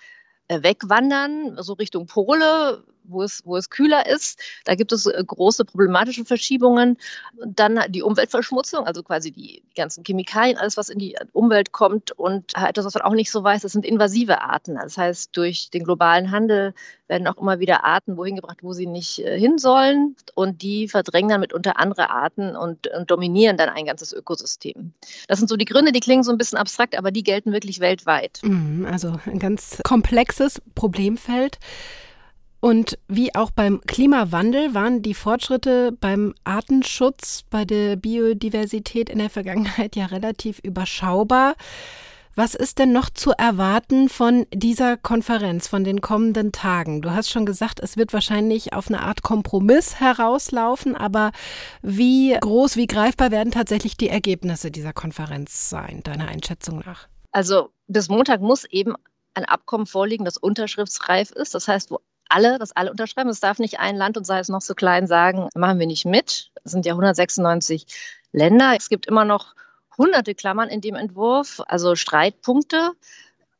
äh, 0.47 0.63
wegwandern, 0.63 1.57
so 1.61 1.73
Richtung 1.73 2.07
Pole, 2.07 2.83
wo 3.07 3.23
es, 3.23 3.41
wo 3.45 3.57
es 3.57 3.69
kühler 3.69 4.07
ist. 4.07 4.39
Da 4.65 4.75
gibt 4.75 4.91
es 4.91 5.05
äh, 5.05 5.23
große 5.25 5.65
problematische 5.65 6.25
Verschiebungen. 6.25 6.97
Dann 7.45 7.79
die 7.89 8.01
Umweltverschmutzung, 8.01 8.85
also 8.85 9.03
quasi 9.03 9.31
die 9.31 9.63
ganzen 9.75 10.03
Chemikalien, 10.03 10.57
alles, 10.57 10.77
was 10.77 10.89
in 10.89 10.99
die 10.99 11.15
Umwelt 11.33 11.71
kommt. 11.71 12.11
Und 12.11 12.53
etwas, 12.55 12.85
was 12.85 12.93
man 12.95 13.03
auch 13.03 13.13
nicht 13.13 13.31
so 13.31 13.43
weiß, 13.43 13.61
das 13.61 13.71
sind 13.71 13.85
invasive 13.85 14.41
Arten. 14.41 14.75
Das 14.75 14.97
heißt, 14.97 15.35
durch 15.35 15.69
den 15.69 15.83
globalen 15.83 16.31
Handel 16.31 16.73
werden 17.07 17.27
auch 17.27 17.37
immer 17.37 17.59
wieder 17.59 17.83
Arten 17.83 18.17
wohin 18.17 18.35
gebracht, 18.35 18.59
wo 18.61 18.73
sie 18.73 18.87
nicht 18.87 19.19
äh, 19.19 19.39
hin 19.39 19.57
sollen. 19.57 20.15
Und 20.33 20.61
die 20.61 20.87
verdrängen 20.87 21.29
dann 21.29 21.41
mitunter 21.41 21.79
andere 21.79 22.09
Arten 22.09 22.55
und, 22.55 22.87
und 22.87 23.11
dominieren 23.11 23.57
dann 23.57 23.69
ein 23.69 23.85
ganzes 23.85 24.13
Ökosystem. 24.13 24.93
Das 25.27 25.39
sind 25.39 25.47
so 25.47 25.55
die 25.55 25.65
Gründe, 25.65 25.91
die 25.91 25.99
klingen 25.99 26.23
so 26.23 26.31
ein 26.31 26.37
bisschen 26.37 26.57
abstrakt, 26.57 26.97
aber 26.97 27.11
die 27.11 27.23
gelten 27.23 27.51
wirklich 27.51 27.79
weltweit. 27.79 28.39
Mhm, 28.43 28.87
also 28.89 29.17
ein 29.25 29.39
ganz 29.39 29.79
komplexes 29.83 30.61
Problemfeld. 30.73 31.59
Und 32.59 32.97
wie 33.07 33.35
auch 33.35 33.51
beim 33.51 33.81
Klimawandel 33.81 34.73
waren 34.73 35.01
die 35.01 35.13
Fortschritte 35.13 35.91
beim 35.99 36.33
Artenschutz, 36.43 37.43
bei 37.49 37.63
der 37.65 37.95
Biodiversität 37.95 39.09
in 39.09 39.19
der 39.19 39.29
Vergangenheit 39.29 39.95
ja 39.95 40.07
relativ 40.07 40.59
überschaubar. 40.59 41.55
Was 42.37 42.53
ist 42.53 42.79
denn 42.79 42.91
noch 42.91 43.09
zu 43.09 43.31
erwarten 43.31 44.09
von 44.09 44.45
dieser 44.53 44.97
Konferenz, 44.97 45.69
von 45.69 45.85
den 45.85 46.01
kommenden 46.01 46.51
Tagen? 46.51 47.01
Du 47.01 47.11
hast 47.11 47.29
schon 47.29 47.45
gesagt, 47.45 47.79
es 47.79 47.95
wird 47.95 48.11
wahrscheinlich 48.11 48.73
auf 48.73 48.89
eine 48.89 49.03
Art 49.03 49.21
Kompromiss 49.21 50.01
herauslaufen, 50.01 50.97
aber 50.97 51.31
wie 51.81 52.37
groß, 52.37 52.75
wie 52.75 52.87
greifbar 52.87 53.31
werden 53.31 53.51
tatsächlich 53.51 53.95
die 53.95 54.09
Ergebnisse 54.09 54.69
dieser 54.69 54.91
Konferenz 54.91 55.69
sein, 55.69 56.01
deiner 56.03 56.27
Einschätzung 56.27 56.83
nach? 56.85 57.07
Also 57.31 57.69
bis 57.87 58.09
Montag 58.09 58.41
muss 58.41 58.65
eben 58.65 58.95
ein 59.33 59.45
Abkommen 59.45 59.85
vorliegen, 59.85 60.25
das 60.25 60.35
unterschriftsreif 60.37 61.31
ist. 61.31 61.55
Das 61.55 61.69
heißt, 61.69 61.89
wo 61.89 61.99
alle, 62.29 62.59
dass 62.59 62.71
alle 62.71 62.91
unterschreiben. 62.91 63.29
Es 63.29 63.39
darf 63.39 63.59
nicht 63.59 63.79
ein 63.79 63.95
Land 63.95 64.17
und 64.17 64.25
sei 64.25 64.39
es 64.39 64.49
noch 64.49 64.61
so 64.61 64.73
klein 64.73 65.07
sagen, 65.07 65.49
machen 65.55 65.79
wir 65.79 65.87
nicht 65.87 66.05
mit. 66.05 66.51
Es 66.63 66.71
sind 66.71 66.85
ja 66.85 66.93
196 66.93 67.87
Länder. 68.31 68.73
Es 68.77 68.89
gibt 68.89 69.05
immer 69.05 69.25
noch 69.25 69.55
hunderte 69.97 70.35
Klammern 70.35 70.69
in 70.69 70.81
dem 70.81 70.95
Entwurf, 70.95 71.61
also 71.67 71.95
Streitpunkte. 71.95 72.91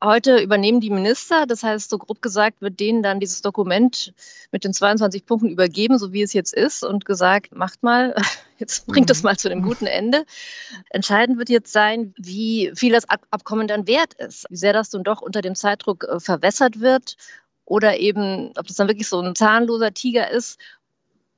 Heute 0.03 0.39
übernehmen 0.39 0.81
die 0.81 0.89
Minister, 0.89 1.45
das 1.47 1.63
heißt, 1.63 1.89
so 1.89 1.97
grob 1.97 2.21
gesagt, 2.21 2.61
wird 2.61 2.79
denen 2.79 3.01
dann 3.01 3.21
dieses 3.21 3.41
Dokument 3.41 4.13
mit 4.51 4.65
den 4.65 4.73
22 4.73 5.25
Punkten 5.25 5.49
übergeben, 5.49 5.97
so 5.97 6.11
wie 6.11 6.21
es 6.21 6.33
jetzt 6.33 6.53
ist, 6.53 6.83
und 6.83 7.05
gesagt, 7.05 7.55
macht 7.55 7.81
mal, 7.81 8.13
jetzt 8.59 8.85
bringt 8.87 9.09
es 9.09 9.23
mhm. 9.23 9.29
mal 9.29 9.37
zu 9.37 9.49
einem 9.49 9.63
guten 9.63 9.87
Ende. 9.87 10.25
Entscheidend 10.89 11.39
wird 11.39 11.49
jetzt 11.49 11.71
sein, 11.71 12.13
wie 12.17 12.71
viel 12.75 12.91
das 12.91 13.09
Abkommen 13.09 13.67
dann 13.67 13.87
wert 13.87 14.13
ist, 14.15 14.45
wie 14.49 14.57
sehr 14.57 14.73
das 14.73 14.91
nun 14.91 15.03
doch 15.03 15.21
unter 15.21 15.41
dem 15.41 15.55
Zeitdruck 15.55 16.03
äh, 16.03 16.19
verwässert 16.19 16.81
wird 16.81 17.15
oder 17.65 17.97
eben, 17.97 18.51
ob 18.57 18.67
das 18.67 18.75
dann 18.75 18.87
wirklich 18.87 19.07
so 19.07 19.19
ein 19.19 19.35
zahnloser 19.35 19.93
Tiger 19.93 20.29
ist 20.29 20.59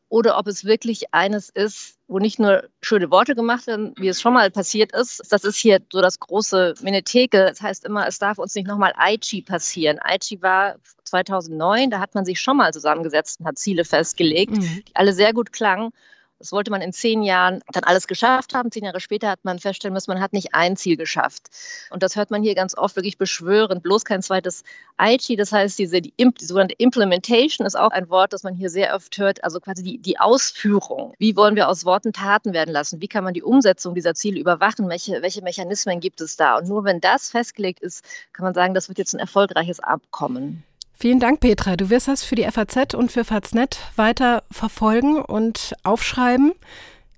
oder 0.10 0.38
ob 0.38 0.48
es 0.48 0.64
wirklich 0.64 1.14
eines 1.14 1.50
ist, 1.50 1.98
wo 2.08 2.20
nicht 2.20 2.40
nur 2.40 2.70
schöne 2.82 3.12
Worte 3.12 3.36
gemacht 3.36 3.68
werden, 3.68 3.94
wie 3.98 4.08
es 4.08 4.22
schon 4.22 4.34
mal 4.34 4.50
passiert 4.50 4.94
ist. 4.94 5.22
Das 5.30 5.44
ist 5.44 5.58
hier 5.58 5.82
so 5.92 6.02
das 6.02 6.20
große 6.20 6.76
Minetheke. 6.82 7.46
Das 7.46 7.62
heißt 7.62 7.84
immer, 7.86 8.08
es 8.08 8.18
darf 8.20 8.38
uns 8.38 8.56
nicht 8.56 8.68
nochmal 8.68 8.94
Aichi 8.96 9.42
passieren. 9.42 10.00
Aichi 10.02 10.42
war 10.42 10.76
2009, 11.04 11.90
da 11.90 12.00
hat 12.00 12.16
man 12.16 12.24
sich 12.24 12.40
schon 12.40 12.58
mal 12.58 12.72
zusammengesetzt 12.72 13.40
und 13.40 13.46
hat 13.48 13.58
Ziele 13.58 13.84
festgelegt, 13.84 14.54
mhm. 14.54 14.84
die 14.88 14.96
alle 14.96 15.14
sehr 15.14 15.34
gut 15.34 15.52
klangen. 15.52 15.92
Das 16.40 16.52
wollte 16.52 16.70
man 16.70 16.82
in 16.82 16.94
zehn 16.94 17.24
Jahren 17.24 17.62
dann 17.72 17.84
alles 17.84 18.06
geschafft 18.06 18.54
haben. 18.54 18.72
Zehn 18.72 18.84
Jahre 18.84 19.00
später 19.00 19.30
hat 19.30 19.44
man 19.44 19.58
feststellen 19.58 19.94
müssen, 19.94 20.12
man 20.12 20.22
hat 20.22 20.34
nicht 20.34 20.54
ein 20.54 20.78
Ziel 20.78 20.96
geschafft. 20.96 21.48
Und 21.90 22.04
das 22.04 22.16
hört 22.16 22.30
man 22.30 22.44
hier 22.44 22.54
ganz 22.54 22.78
oft 22.78 22.96
wirklich 22.96 23.18
beschwören. 23.18 23.82
Bloß 23.82 24.06
kein 24.06 24.22
zweites 24.22 24.64
Aichi. 24.98 25.36
Das 25.36 25.52
heißt, 25.52 25.80
diese, 25.80 26.00
die, 26.00 26.14
die 26.16 26.46
sogenannte 26.46 26.76
Implementation 26.78 27.66
ist 27.66 27.76
auch 27.76 27.90
ein 27.90 28.10
Wort, 28.10 28.34
das 28.34 28.44
man 28.44 28.54
hier 28.54 28.70
sehr 28.70 28.94
oft 28.94 29.18
hört. 29.18 29.44
Also 29.44 29.60
quasi 29.60 29.82
die, 29.82 29.98
die 29.98 30.20
Ausführung. 30.20 31.14
Wie 31.18 31.36
wollen 31.36 31.56
wir 31.56 31.70
aus 31.70 31.86
Worten 31.86 32.14
Taten 32.14 32.54
werden 32.54 32.72
lassen? 32.72 33.02
Wie 33.02 33.08
kann 33.08 33.24
man 33.24 33.34
die 33.34 33.44
Umsetzung 33.44 33.96
dieser 33.96 34.14
Ziele 34.14 34.40
überwachen? 34.40 34.90
Welche, 34.90 35.24
welche 35.24 35.42
Mechanismen 35.42 36.00
gibt 36.00 36.22
es 36.22 36.36
da? 36.36 36.58
Und 36.58 36.68
nur 36.68 36.84
wenn 36.84 37.02
das 37.02 37.32
festgelegt 37.32 37.80
ist, 37.80 38.04
kann 38.34 38.44
man 38.44 38.54
sagen, 38.54 38.76
das 38.76 38.90
wird 38.90 39.00
jetzt 39.00 39.16
ein 39.16 39.20
erfolgreiches 39.20 39.80
Abkommen. 39.80 40.64
Vielen 41.00 41.20
Dank, 41.20 41.42
Petra. 41.42 41.76
Du 41.76 41.92
wirst 41.92 42.08
das 42.08 42.24
für 42.24 42.34
die 42.34 42.50
FAZ 42.50 42.96
und 42.96 43.12
für 43.12 43.24
Faznet 43.24 43.78
weiter 43.98 44.44
verfolgen 44.50 45.22
und 45.22 45.76
aufschreiben. 45.84 46.54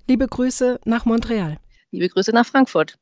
Liebe 0.05 0.27
Grüße 0.27 0.81
nach 0.83 1.05
Montreal. 1.05 1.59
Liebe 1.91 2.09
Grüße 2.09 2.33
nach 2.33 2.45
Frankfurt. 2.45 2.97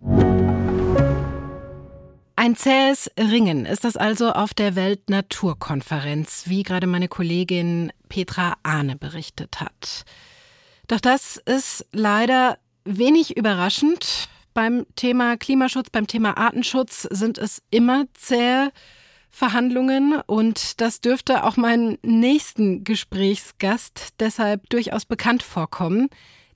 Ein 2.35 2.55
zähes 2.55 3.09
Ringen 3.19 3.65
ist 3.65 3.85
das 3.85 3.97
also 3.97 4.29
auf 4.29 4.53
der 4.53 4.75
Weltnaturkonferenz, 4.75 6.43
wie 6.45 6.61
gerade 6.61 6.85
meine 6.85 7.07
Kollegin 7.07 7.91
Petra 8.07 8.53
Ahne 8.61 8.97
berichtet 8.97 9.59
hat. 9.59 10.05
Doch 10.87 10.99
das 10.99 11.37
ist 11.37 11.87
leider 11.91 12.59
wenig 12.85 13.35
überraschend. 13.35 14.29
Beim 14.53 14.85
Thema 14.95 15.37
Klimaschutz, 15.37 15.89
beim 15.89 16.05
Thema 16.05 16.37
Artenschutz 16.37 17.01
sind 17.01 17.39
es 17.39 17.63
immer 17.71 18.05
zähe 18.13 18.71
Verhandlungen 19.29 20.21
und 20.25 20.81
das 20.81 21.01
dürfte 21.01 21.43
auch 21.43 21.57
meinen 21.57 21.97
nächsten 22.01 22.83
Gesprächsgast 22.83 24.15
deshalb 24.19 24.69
durchaus 24.69 25.05
bekannt 25.05 25.43
vorkommen. 25.43 26.09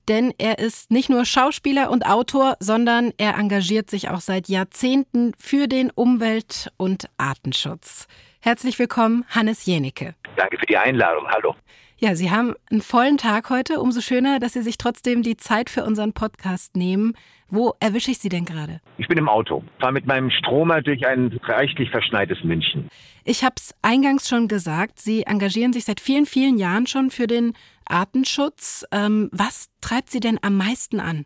denn 0.08 0.34
er 0.38 0.58
ist 0.58 0.90
nicht 0.90 1.08
nur 1.10 1.24
Schauspieler 1.24 1.90
und 1.90 2.06
Autor, 2.06 2.56
sondern 2.58 3.12
er 3.18 3.36
engagiert 3.38 3.88
sich 3.88 4.08
auch 4.10 4.20
seit 4.20 4.48
Jahrzehnten 4.48 5.32
für 5.38 5.68
den 5.68 5.90
Umwelt- 5.90 6.72
und 6.76 7.08
Artenschutz. 7.18 8.08
Herzlich 8.40 8.78
willkommen, 8.80 9.24
Hannes 9.28 9.64
Jenicke. 9.66 10.16
Danke 10.36 10.58
für 10.58 10.66
die 10.66 10.76
Einladung. 10.76 11.28
Hallo. 11.28 11.54
Ja, 12.02 12.16
Sie 12.16 12.32
haben 12.32 12.54
einen 12.68 12.82
vollen 12.82 13.16
Tag 13.16 13.48
heute. 13.48 13.78
Umso 13.78 14.00
schöner, 14.00 14.40
dass 14.40 14.54
Sie 14.54 14.62
sich 14.62 14.76
trotzdem 14.76 15.22
die 15.22 15.36
Zeit 15.36 15.70
für 15.70 15.84
unseren 15.84 16.12
Podcast 16.12 16.74
nehmen. 16.74 17.12
Wo 17.48 17.74
erwische 17.78 18.10
ich 18.10 18.18
Sie 18.18 18.28
denn 18.28 18.44
gerade? 18.44 18.80
Ich 18.98 19.06
bin 19.06 19.18
im 19.18 19.28
Auto, 19.28 19.62
fahre 19.78 19.92
mit 19.92 20.04
meinem 20.04 20.28
Stromer 20.28 20.82
durch 20.82 21.06
ein 21.06 21.38
reichlich 21.44 21.90
verschneites 21.90 22.42
München. 22.42 22.88
Ich 23.22 23.44
habe 23.44 23.54
es 23.56 23.72
eingangs 23.82 24.28
schon 24.28 24.48
gesagt, 24.48 24.98
Sie 24.98 25.22
engagieren 25.22 25.72
sich 25.72 25.84
seit 25.84 26.00
vielen, 26.00 26.26
vielen 26.26 26.58
Jahren 26.58 26.88
schon 26.88 27.12
für 27.12 27.28
den 27.28 27.52
Artenschutz. 27.84 28.84
Ähm, 28.90 29.28
was 29.30 29.68
treibt 29.80 30.10
Sie 30.10 30.18
denn 30.18 30.40
am 30.42 30.56
meisten 30.56 30.98
an? 30.98 31.24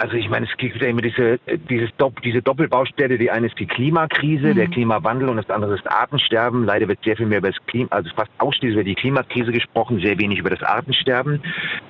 Also 0.00 0.14
ich 0.14 0.30
meine, 0.30 0.46
es 0.46 0.56
gibt 0.56 0.80
ja 0.80 0.88
immer 0.88 1.02
diese, 1.02 1.38
dieses 1.68 1.90
Dopp, 1.98 2.22
diese 2.22 2.40
Doppelbaustelle. 2.40 3.18
Die 3.18 3.30
eine 3.30 3.48
ist 3.48 3.58
die 3.58 3.66
Klimakrise, 3.66 4.48
mhm. 4.48 4.54
der 4.54 4.66
Klimawandel 4.68 5.28
und 5.28 5.36
das 5.36 5.50
andere 5.50 5.74
ist 5.74 5.86
Artensterben. 5.90 6.64
Leider 6.64 6.88
wird 6.88 7.04
sehr 7.04 7.18
viel 7.18 7.26
mehr 7.26 7.38
über 7.38 7.50
das 7.50 7.58
Klima, 7.66 7.88
also 7.90 8.08
fast 8.16 8.30
ausschließlich 8.38 8.76
über 8.76 8.84
die 8.84 8.94
Klimakrise 8.94 9.52
gesprochen, 9.52 10.00
sehr 10.00 10.18
wenig 10.18 10.38
über 10.38 10.48
das 10.48 10.62
Artensterben. 10.62 11.42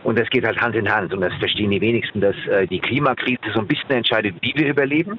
Und 0.03 0.19
das 0.19 0.29
geht 0.31 0.45
halt 0.45 0.61
Hand 0.61 0.75
in 0.75 0.93
Hand. 0.93 1.15
Und 1.15 1.21
das 1.21 1.33
verstehen 1.35 1.71
die 1.71 1.81
wenigsten, 1.81 2.21
dass 2.21 2.35
äh, 2.49 2.67
die 2.67 2.81
Klimakrise 2.81 3.39
so 3.55 3.61
ein 3.61 3.69
bisschen 3.69 3.91
entscheidet, 3.91 4.35
wie 4.41 4.55
wir 4.57 4.69
überleben 4.69 5.17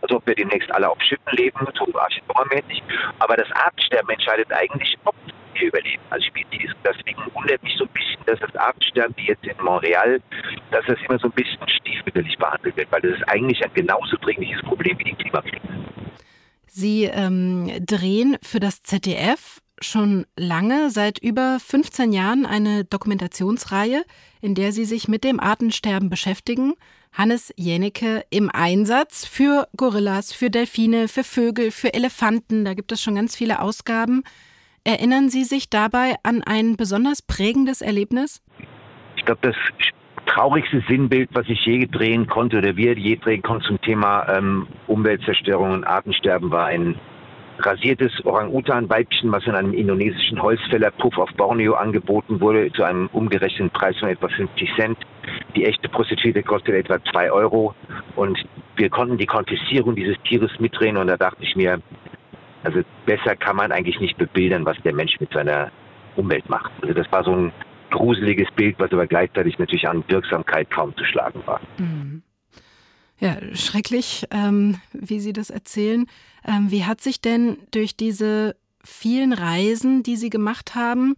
also 0.00 0.18
ob 0.18 0.26
wir 0.28 0.34
demnächst 0.36 0.72
alle 0.72 0.88
auf 0.88 1.02
Schiffen 1.02 1.32
leben, 1.32 1.58
so 1.74 1.98
architektonisch. 1.98 2.78
Aber 3.18 3.36
das 3.36 3.50
Artensterben 3.50 4.10
entscheidet 4.10 4.46
eigentlich, 4.52 4.96
ob 5.04 5.16
wir 5.60 5.68
überleben 5.68 6.02
als 6.10 6.24
Spezies. 6.24 6.70
Deswegen 6.84 7.20
wundert 7.34 7.62
mich 7.62 7.74
so 7.76 7.84
ein 7.84 7.90
bisschen, 7.90 8.20
dass 8.26 8.40
das 8.40 8.54
Artensterben 8.56 9.16
wie 9.16 9.26
jetzt 9.26 9.44
in 9.44 9.64
Montreal, 9.64 10.20
dass 10.70 10.84
das 10.86 10.98
immer 11.08 11.18
so 11.18 11.28
ein 11.28 11.32
bisschen 11.32 11.58
stiefmütterlich 11.68 12.36
behandelt 12.38 12.76
wird, 12.76 12.90
weil 12.90 13.00
das 13.00 13.12
ist 13.12 13.28
eigentlich 13.28 13.62
ein 13.64 13.72
genauso 13.74 14.16
dringliches 14.16 14.62
Problem 14.62 14.98
wie 14.98 15.04
die 15.04 15.14
Klimakrise. 15.14 15.60
Sie 16.66 17.04
ähm, 17.04 17.72
drehen 17.84 18.36
für 18.42 18.60
das 18.60 18.82
ZDF 18.82 19.60
schon 19.80 20.26
lange, 20.36 20.90
seit 20.90 21.18
über 21.18 21.58
15 21.60 22.12
Jahren, 22.12 22.46
eine 22.46 22.84
Dokumentationsreihe, 22.84 24.04
in 24.40 24.54
der 24.54 24.72
Sie 24.72 24.84
sich 24.84 25.08
mit 25.08 25.24
dem 25.24 25.40
Artensterben 25.40 26.10
beschäftigen. 26.10 26.74
Hannes 27.12 27.52
Jennecke 27.56 28.24
im 28.30 28.50
Einsatz 28.50 29.24
für 29.24 29.68
Gorillas, 29.76 30.32
für 30.32 30.50
Delfine, 30.50 31.08
für 31.08 31.24
Vögel, 31.24 31.70
für 31.70 31.94
Elefanten. 31.94 32.64
Da 32.64 32.74
gibt 32.74 32.92
es 32.92 33.00
schon 33.00 33.14
ganz 33.14 33.34
viele 33.34 33.60
Ausgaben. 33.60 34.22
Erinnern 34.88 35.28
Sie 35.28 35.44
sich 35.44 35.68
dabei 35.68 36.14
an 36.22 36.42
ein 36.42 36.78
besonders 36.78 37.20
prägendes 37.20 37.82
Erlebnis? 37.82 38.42
Ich 39.16 39.24
glaube, 39.26 39.40
das 39.42 39.54
traurigste 40.24 40.82
Sinnbild, 40.88 41.28
was 41.34 41.46
ich 41.46 41.62
je 41.66 41.84
drehen 41.84 42.26
konnte 42.26 42.56
oder 42.56 42.74
wir 42.74 42.96
je 42.96 43.16
drehen 43.16 43.42
konnten 43.42 43.64
zum 43.64 43.80
Thema 43.82 44.26
ähm, 44.34 44.66
Umweltzerstörung 44.86 45.72
und 45.72 45.84
Artensterben 45.84 46.50
war 46.50 46.68
ein 46.68 46.98
rasiertes 47.58 48.24
Orang-Utan-Weibchen, 48.24 49.30
was 49.30 49.44
in 49.44 49.54
einem 49.54 49.74
indonesischen 49.74 50.40
Holzfällerpuff 50.40 51.18
auf 51.18 51.34
Borneo 51.34 51.74
angeboten 51.74 52.40
wurde, 52.40 52.72
zu 52.72 52.82
einem 52.82 53.10
umgerechneten 53.12 53.68
Preis 53.68 53.98
von 53.98 54.08
etwa 54.08 54.28
50 54.28 54.70
Cent. 54.74 54.96
Die 55.54 55.66
echte 55.66 55.90
Prostituierte 55.90 56.42
kostet 56.42 56.74
etwa 56.74 56.98
2 57.12 57.30
Euro. 57.30 57.74
Und 58.16 58.42
wir 58.76 58.88
konnten 58.88 59.18
die 59.18 59.26
Konfiszierung 59.26 59.96
dieses 59.96 60.16
Tieres 60.22 60.58
mitdrehen 60.58 60.96
und 60.96 61.08
da 61.08 61.18
dachte 61.18 61.42
ich 61.42 61.56
mir, 61.56 61.82
also 62.62 62.80
besser 63.06 63.36
kann 63.36 63.56
man 63.56 63.72
eigentlich 63.72 64.00
nicht 64.00 64.16
bebildern, 64.18 64.64
was 64.64 64.76
der 64.84 64.94
Mensch 64.94 65.18
mit 65.20 65.32
seiner 65.32 65.70
Umwelt 66.16 66.48
macht. 66.48 66.72
Also 66.82 66.94
das 66.94 67.10
war 67.12 67.24
so 67.24 67.32
ein 67.32 67.52
gruseliges 67.90 68.48
Bild, 68.56 68.78
was 68.78 68.92
aber 68.92 69.06
gleichzeitig 69.06 69.58
natürlich 69.58 69.88
an 69.88 70.04
Wirksamkeit 70.08 70.70
kaum 70.70 70.96
zu 70.96 71.04
schlagen 71.04 71.42
war. 71.46 71.60
Mhm. 71.78 72.22
Ja, 73.20 73.36
schrecklich, 73.54 74.26
ähm, 74.30 74.80
wie 74.92 75.18
Sie 75.18 75.32
das 75.32 75.50
erzählen. 75.50 76.06
Ähm, 76.44 76.70
wie 76.70 76.84
hat 76.84 77.00
sich 77.00 77.20
denn 77.20 77.58
durch 77.72 77.96
diese 77.96 78.54
vielen 78.84 79.32
Reisen, 79.32 80.04
die 80.04 80.16
Sie 80.16 80.30
gemacht 80.30 80.74
haben, 80.76 81.16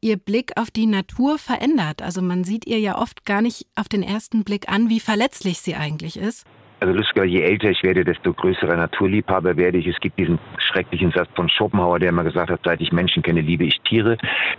Ihr 0.00 0.16
Blick 0.16 0.52
auf 0.56 0.70
die 0.70 0.86
Natur 0.86 1.38
verändert? 1.38 2.02
Also 2.02 2.20
man 2.20 2.44
sieht 2.44 2.66
ihr 2.66 2.78
ja 2.78 2.98
oft 2.98 3.24
gar 3.24 3.40
nicht 3.40 3.66
auf 3.76 3.88
den 3.88 4.02
ersten 4.02 4.44
Blick 4.44 4.68
an, 4.68 4.90
wie 4.90 5.00
verletzlich 5.00 5.58
sie 5.58 5.74
eigentlich 5.74 6.18
ist. 6.18 6.44
Also 6.80 6.94
lustiger, 6.94 7.24
je 7.24 7.42
älter 7.42 7.70
ich 7.70 7.82
werde, 7.82 8.04
desto 8.04 8.32
größerer 8.32 8.76
Naturliebhaber 8.76 9.56
werde 9.56 9.78
ich. 9.78 9.86
Es 9.88 9.98
gibt 9.98 10.18
diesen 10.18 10.38
schrecklichen 10.58 11.10
Satz 11.10 11.28
von 11.34 11.48
Schopenhauer, 11.48 11.98
der 11.98 12.10
immer 12.10 12.22
gesagt 12.22 12.50
hat, 12.50 12.60
seit 12.64 12.80
ich 12.80 12.92
Menschen 12.92 13.22
kenne, 13.22 13.40
liebe 13.40 13.64
ich 13.64 13.80
Tiere. 13.80 14.16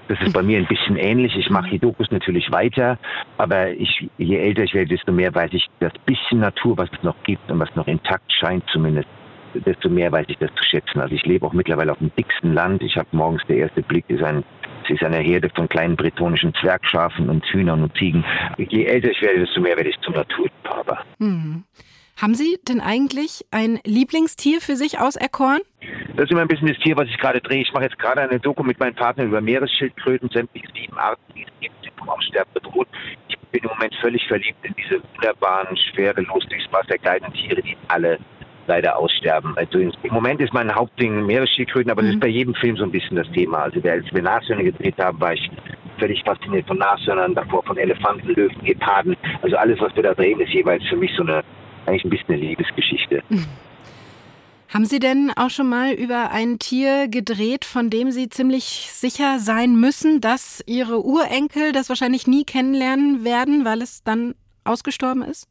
Das 0.09 0.19
ist 0.21 0.33
bei 0.33 0.41
mir 0.41 0.57
ein 0.57 0.67
bisschen 0.67 0.97
ähnlich. 0.97 1.35
Ich 1.37 1.49
mache 1.49 1.69
die 1.69 1.79
Dokus 1.79 2.11
natürlich 2.11 2.51
weiter, 2.51 2.97
aber 3.37 3.71
ich, 3.71 4.09
je 4.17 4.37
älter 4.37 4.63
ich 4.63 4.73
werde, 4.73 4.89
desto 4.89 5.13
mehr 5.13 5.33
weiß 5.33 5.51
ich 5.53 5.67
das 5.79 5.93
bisschen 6.05 6.39
Natur, 6.39 6.77
was 6.77 6.89
es 6.91 7.03
noch 7.03 7.15
gibt 7.23 7.49
und 7.49 7.59
was 7.59 7.73
noch 7.75 7.87
intakt 7.87 8.31
scheint 8.33 8.65
zumindest, 8.69 9.07
desto 9.53 9.89
mehr 9.89 10.11
weiß 10.11 10.25
ich 10.27 10.37
das 10.39 10.53
zu 10.55 10.63
schätzen. 10.63 10.99
Also 10.99 11.15
ich 11.15 11.25
lebe 11.25 11.45
auch 11.45 11.53
mittlerweile 11.53 11.93
auf 11.93 11.99
dem 11.99 12.11
dicksten 12.17 12.53
Land. 12.53 12.83
Ich 12.83 12.97
habe 12.97 13.07
morgens 13.13 13.43
der 13.47 13.57
erste 13.57 13.81
Blick 13.81 14.03
ist 14.09 14.23
ein 14.23 14.43
es 14.85 14.95
ist 14.95 15.03
eine 15.03 15.17
Herde 15.17 15.49
von 15.55 15.69
kleinen 15.69 15.95
bretonischen 15.95 16.53
Zwergschafen 16.55 17.29
und 17.29 17.45
Hühnern 17.45 17.83
und 17.83 17.95
Ziegen. 17.95 18.25
Je 18.57 18.85
älter 18.85 19.11
ich 19.11 19.21
werde, 19.21 19.41
desto 19.41 19.61
mehr 19.61 19.75
werde 19.75 19.89
ich 19.89 19.99
zum 20.01 20.15
Naturliebhaber. 20.15 20.99
Mhm. 21.19 21.63
Haben 22.21 22.35
Sie 22.35 22.59
denn 22.67 22.81
eigentlich 22.81 23.45
ein 23.49 23.79
Lieblingstier 23.85 24.59
für 24.59 24.75
sich 24.75 24.99
auserkoren? 24.99 25.61
Das 26.17 26.25
ist 26.25 26.31
immer 26.31 26.41
ein 26.41 26.49
bisschen 26.49 26.67
das 26.67 26.77
Tier, 26.79 26.97
was 26.97 27.07
ich 27.07 27.17
gerade 27.17 27.39
drehe. 27.39 27.61
Ich 27.61 27.71
mache 27.71 27.85
jetzt 27.85 27.97
gerade 27.97 28.21
eine 28.21 28.41
Doku 28.41 28.61
mit 28.61 28.77
meinem 28.77 28.93
Partner 28.93 29.23
über 29.23 29.39
Meeresschildkröten, 29.39 30.29
sämtliche 30.29 30.67
sieben 30.73 30.97
Arten, 30.97 31.21
die 31.33 31.43
es 31.43 31.61
gibt, 31.61 31.81
sind 31.81 31.93
vom 31.97 32.09
Aussterben 32.09 32.51
bedroht. 32.53 32.89
Ich 33.29 33.37
bin 33.51 33.63
im 33.63 33.69
Moment 33.69 33.95
völlig 34.01 34.27
verliebt 34.27 34.57
in 34.63 34.75
diese 34.75 35.01
wunderbaren, 35.15 35.77
schwerelos 35.77 36.45
durchs 36.49 36.69
Wasser 36.73 36.97
gleitenden 36.97 37.33
Tiere, 37.35 37.61
die 37.61 37.77
alle 37.87 38.19
leider 38.67 38.97
aussterben. 38.97 39.57
Also 39.57 39.79
im 39.79 39.93
Moment 40.11 40.41
ist 40.41 40.53
mein 40.53 40.75
Hauptding 40.75 41.25
Meeresschildkröten, 41.25 41.89
aber 41.89 42.01
mhm. 42.01 42.07
das 42.07 42.15
ist 42.15 42.21
bei 42.21 42.27
jedem 42.27 42.53
Film 42.55 42.75
so 42.75 42.83
ein 42.83 42.91
bisschen 42.91 43.15
das 43.15 43.31
Thema. 43.31 43.59
Also 43.59 43.79
als 43.87 44.05
wir 44.11 44.21
Nashörner 44.21 44.63
gedreht 44.63 44.95
haben, 44.99 45.21
war 45.21 45.33
ich 45.33 45.49
völlig 45.97 46.21
fasziniert 46.25 46.67
von 46.67 46.79
Nashörnern, 46.79 47.33
davor 47.33 47.63
von 47.63 47.77
Elefanten, 47.77 48.27
Löwen, 48.27 48.61
Geparden. 48.65 49.15
Also 49.41 49.55
alles, 49.55 49.79
was 49.79 49.95
wir 49.95 50.03
da 50.03 50.13
drehen, 50.13 50.41
ist 50.41 50.51
jeweils 50.51 50.83
für 50.87 50.97
mich 50.97 51.11
so 51.15 51.23
eine 51.23 51.43
eigentlich 51.85 52.05
ein 52.05 52.09
bisschen 52.09 52.35
eine 52.35 52.43
Liebesgeschichte. 52.43 53.23
Haben 54.71 54.85
Sie 54.85 54.99
denn 54.99 55.31
auch 55.35 55.49
schon 55.49 55.67
mal 55.67 55.93
über 55.93 56.29
ein 56.29 56.59
Tier 56.59 57.07
gedreht, 57.07 57.65
von 57.65 57.89
dem 57.89 58.11
Sie 58.11 58.29
ziemlich 58.29 58.63
sicher 58.63 59.39
sein 59.39 59.75
müssen, 59.75 60.21
dass 60.21 60.63
Ihre 60.67 61.03
Urenkel 61.03 61.71
das 61.71 61.89
wahrscheinlich 61.89 62.27
nie 62.27 62.43
kennenlernen 62.43 63.25
werden, 63.25 63.65
weil 63.65 63.81
es 63.81 64.03
dann 64.03 64.35
ausgestorben 64.65 65.23
ist? 65.23 65.47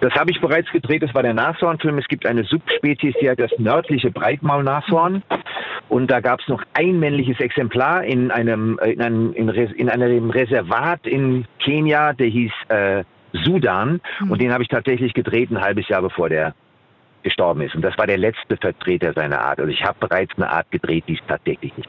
Das 0.00 0.12
habe 0.14 0.32
ich 0.32 0.40
bereits 0.40 0.70
gedreht, 0.72 1.02
das 1.02 1.14
war 1.14 1.22
der 1.22 1.34
Nashornfilm. 1.34 1.98
Es 1.98 2.08
gibt 2.08 2.26
eine 2.26 2.42
Subspezies, 2.42 3.14
die 3.20 3.30
hat 3.30 3.38
das 3.38 3.52
nördliche 3.58 4.10
Breitmaulnashorn. 4.10 5.22
Und 5.88 6.10
da 6.10 6.20
gab 6.20 6.40
es 6.40 6.48
noch 6.48 6.62
ein 6.74 6.98
männliches 6.98 7.38
Exemplar 7.38 8.02
in 8.02 8.30
einem, 8.30 8.78
in 8.84 9.00
einem, 9.00 9.32
in 9.34 9.88
einem 9.88 10.30
Reservat 10.30 11.06
in 11.06 11.44
Kenia, 11.60 12.12
der 12.12 12.26
hieß 12.26 12.52
äh, 12.68 13.04
Sudan. 13.32 14.00
Mhm. 14.20 14.30
Und 14.30 14.42
den 14.42 14.52
habe 14.52 14.62
ich 14.62 14.68
tatsächlich 14.68 15.14
gedreht 15.14 15.50
ein 15.50 15.60
halbes 15.60 15.88
Jahr 15.88 16.02
bevor 16.02 16.28
der 16.28 16.54
gestorben 17.22 17.60
ist. 17.62 17.74
Und 17.74 17.82
das 17.82 17.96
war 17.98 18.06
der 18.06 18.18
letzte 18.18 18.56
Vertreter 18.56 19.12
seiner 19.12 19.40
Art. 19.40 19.60
Also 19.60 19.70
ich 19.70 19.82
habe 19.84 19.96
bereits 20.00 20.34
eine 20.36 20.50
Art 20.50 20.70
gedreht, 20.70 21.04
die 21.06 21.14
es 21.14 21.26
tatsächlich 21.26 21.76
nicht 21.76 21.88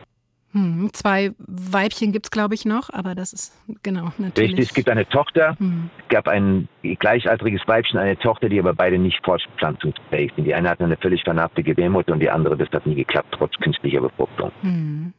hm, 0.54 0.92
zwei 0.94 1.32
Weibchen 1.40 2.12
gibt 2.12 2.28
es, 2.28 2.32
glaube 2.32 2.54
ich, 2.54 2.64
noch, 2.64 2.92
aber 2.92 3.16
das 3.16 3.34
ist 3.34 3.54
genau 3.82 4.12
natürlich. 4.20 4.52
Richtig, 4.52 4.70
es 4.70 4.74
gibt 4.76 4.88
eine 4.88 5.10
Tochter, 5.10 5.58
hm. 5.58 5.90
es 5.98 6.08
gab 6.10 6.28
ein 6.28 6.70
gleichaltriges 6.84 7.68
Weibchen, 7.68 7.98
eine 7.98 8.18
Tochter, 8.20 8.50
die 8.50 8.60
aber 8.60 8.74
beide 8.76 9.00
nicht 9.00 9.20
fortpflanzungsfähig 9.26 10.32
sind. 10.36 10.46
Die 10.46 10.54
eine 10.54 10.70
hat 10.70 10.80
eine 10.80 10.96
völlig 10.96 11.24
vernarbte 11.24 11.64
Gebärmutter 11.64 12.14
und 12.14 12.20
die 12.20 12.30
andere, 12.30 12.56
das 12.56 12.70
hat 12.70 12.86
nie 12.86 12.94
geklappt, 12.94 13.34
trotz 13.36 13.56
künstlicher 13.56 14.02
Befruchtung. 14.02 14.52
Hm. 14.62 15.14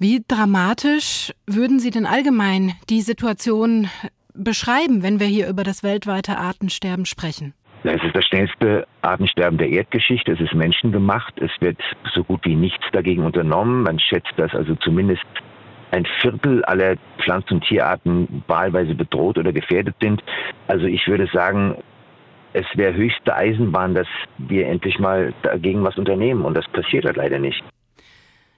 Wie 0.00 0.24
dramatisch 0.26 1.32
würden 1.46 1.78
Sie 1.78 1.90
denn 1.90 2.06
allgemein 2.06 2.72
die 2.88 3.02
Situation 3.02 3.88
beschreiben, 4.34 5.02
wenn 5.02 5.20
wir 5.20 5.26
hier 5.26 5.48
über 5.48 5.64
das 5.64 5.82
weltweite 5.82 6.38
Artensterben 6.38 7.06
sprechen? 7.06 7.54
Es 7.82 8.02
ist 8.02 8.14
das 8.14 8.26
schnellste 8.26 8.86
Artensterben 9.00 9.58
der 9.58 9.70
Erdgeschichte. 9.70 10.32
Es 10.32 10.40
ist 10.40 10.54
menschengemacht. 10.54 11.38
Es 11.40 11.50
wird 11.60 11.78
so 12.14 12.22
gut 12.22 12.44
wie 12.44 12.54
nichts 12.54 12.84
dagegen 12.92 13.24
unternommen. 13.24 13.82
Man 13.82 13.98
schätzt, 13.98 14.32
dass 14.36 14.54
also 14.54 14.74
zumindest 14.76 15.24
ein 15.90 16.06
Viertel 16.20 16.64
aller 16.64 16.96
Pflanzen- 17.18 17.54
und 17.54 17.64
Tierarten 17.64 18.44
wahlweise 18.46 18.94
bedroht 18.94 19.38
oder 19.38 19.52
gefährdet 19.52 19.96
sind. 20.00 20.22
Also 20.68 20.86
ich 20.86 21.06
würde 21.06 21.28
sagen, 21.32 21.76
es 22.52 22.66
wäre 22.74 22.94
höchste 22.94 23.34
Eisenbahn, 23.34 23.94
dass 23.94 24.08
wir 24.38 24.66
endlich 24.66 24.98
mal 24.98 25.32
dagegen 25.42 25.82
was 25.82 25.96
unternehmen. 25.96 26.44
Und 26.44 26.56
das 26.56 26.68
passiert 26.68 27.06
halt 27.06 27.16
leider 27.16 27.38
nicht. 27.38 27.62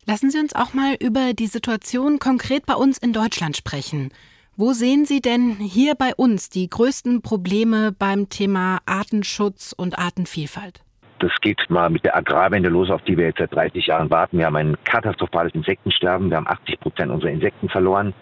Lassen 0.05 0.31
Sie 0.31 0.39
uns 0.39 0.55
auch 0.55 0.75
mal 0.75 0.97
über 1.01 1.33
die 1.33 1.47
Situation 1.47 2.19
konkret 2.19 2.67
bei 2.67 2.75
uns 2.75 2.99
in 2.99 3.13
Deutschland 3.13 3.57
sprechen. 3.57 4.11
Wo 4.55 4.73
sehen 4.73 5.07
Sie 5.07 5.23
denn 5.23 5.57
hier 5.57 5.95
bei 5.95 6.15
uns 6.15 6.51
die 6.51 6.69
größten 6.69 7.23
Probleme 7.23 7.91
beim 7.91 8.29
Thema 8.29 8.81
Artenschutz 8.85 9.73
und 9.73 9.99
Artenvielfalt? 9.99 10.83
das 11.23 11.31
geht 11.41 11.59
mal 11.69 11.89
mit 11.89 12.05
der 12.05 12.17
Agrarwende 12.17 12.69
los, 12.69 12.91
auf 12.91 13.01
die 13.03 13.17
wir 13.17 13.27
jetzt 13.27 13.39
seit 13.39 13.55
30 13.55 13.87
Jahren 13.87 14.11
warten. 14.11 14.39
Wir 14.39 14.47
haben 14.47 14.57
ein 14.57 14.77
katastrophales 14.83 15.55
Insektensterben. 15.55 16.31
Wir 16.31 16.37
haben 16.37 16.49
80 16.49 16.81
Prozent 16.81 17.13
unserer 17.13 17.31
Insekten 17.31 17.69
verloren. 17.69 18.13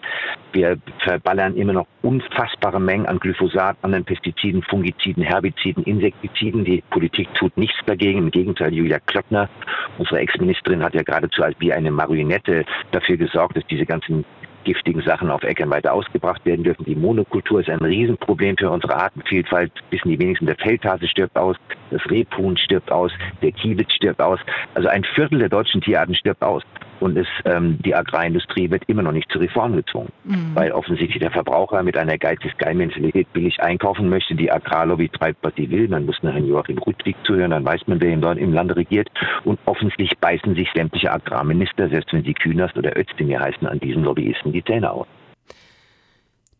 Wir 0.53 0.77
verballern 0.99 1.55
immer 1.55 1.73
noch 1.73 1.87
unfassbare 2.03 2.79
Mengen 2.79 3.07
an 3.07 3.19
Glyphosat, 3.19 3.77
anderen 3.81 4.05
Pestiziden, 4.05 4.61
Fungiziden, 4.61 5.23
Herbiziden, 5.23 5.83
Insektiziden. 5.83 6.63
Die 6.63 6.83
Politik 6.91 7.33
tut 7.33 7.57
nichts 7.57 7.79
dagegen. 7.87 8.19
Im 8.19 8.31
Gegenteil, 8.31 8.71
Julia 8.71 8.99
Klöckner, 8.99 9.49
unsere 9.97 10.19
Ex-Ministerin, 10.19 10.83
hat 10.83 10.93
ja 10.93 11.01
geradezu 11.01 11.41
als 11.41 11.55
wie 11.59 11.73
eine 11.73 11.89
Marionette 11.89 12.65
dafür 12.91 13.17
gesorgt, 13.17 13.57
dass 13.57 13.65
diese 13.65 13.85
ganzen 13.85 14.25
giftigen 14.63 15.01
Sachen 15.01 15.29
auf 15.29 15.43
Äckern 15.43 15.69
weiter 15.69 15.93
ausgebracht 15.93 16.45
werden 16.45 16.63
dürfen. 16.63 16.85
Die 16.85 16.95
Monokultur 16.95 17.61
ist 17.61 17.69
ein 17.69 17.79
Riesenproblem 17.79 18.57
für 18.57 18.69
unsere 18.69 18.95
Artenvielfalt. 18.95 19.71
Wissen 19.89 20.09
die 20.09 20.19
wenigsten, 20.19 20.45
der 20.45 20.55
Feldhase 20.55 21.07
stirbt 21.07 21.37
aus, 21.37 21.55
das 21.89 22.01
Rebhuhn 22.09 22.57
stirbt 22.57 22.91
aus, 22.91 23.11
der 23.41 23.51
Kiebitz 23.51 23.93
stirbt 23.93 24.21
aus. 24.21 24.39
Also 24.73 24.87
ein 24.89 25.03
Viertel 25.15 25.39
der 25.39 25.49
deutschen 25.49 25.81
Tierarten 25.81 26.15
stirbt 26.15 26.41
aus. 26.41 26.63
Und 27.01 27.17
es, 27.17 27.27
ähm, 27.45 27.79
die 27.83 27.95
Agrarindustrie 27.95 28.69
wird 28.69 28.83
immer 28.87 29.01
noch 29.01 29.11
nicht 29.11 29.31
zur 29.31 29.41
Reform 29.41 29.75
gezwungen, 29.75 30.09
mhm. 30.23 30.51
weil 30.53 30.71
offensichtlich 30.71 31.19
der 31.19 31.31
Verbraucher 31.31 31.81
mit 31.83 31.97
einer 31.97 32.17
geizig 32.17 32.57
Geil-Mentalität 32.57 33.31
billig 33.33 33.59
einkaufen 33.61 34.07
möchte. 34.07 34.35
Die 34.35 34.51
Agrarlobby 34.51 35.09
treibt, 35.09 35.43
was 35.43 35.53
sie 35.55 35.69
will. 35.69 35.87
Man 35.87 36.05
muss 36.05 36.21
nach 36.21 36.33
Herrn 36.33 36.47
Joachim 36.47 36.77
Rudwig 36.77 37.15
zuhören, 37.23 37.51
dann 37.51 37.65
weiß 37.65 37.87
man, 37.87 37.99
wer 37.99 38.15
dort 38.17 38.37
im 38.37 38.53
Lande 38.53 38.75
regiert. 38.75 39.09
Und 39.43 39.59
offensichtlich 39.65 40.17
beißen 40.19 40.55
sich 40.55 40.69
sämtliche 40.75 41.11
Agrarminister, 41.11 41.89
selbst 41.89 42.13
wenn 42.13 42.23
sie 42.23 42.33
Künast 42.33 42.77
oder 42.77 42.95
Özdemir 42.97 43.39
heißen, 43.39 43.67
an 43.67 43.79
diesen 43.79 44.03
Lobbyisten 44.03 44.51
die 44.51 44.63
Zähne 44.63 44.91
aus. 44.91 45.07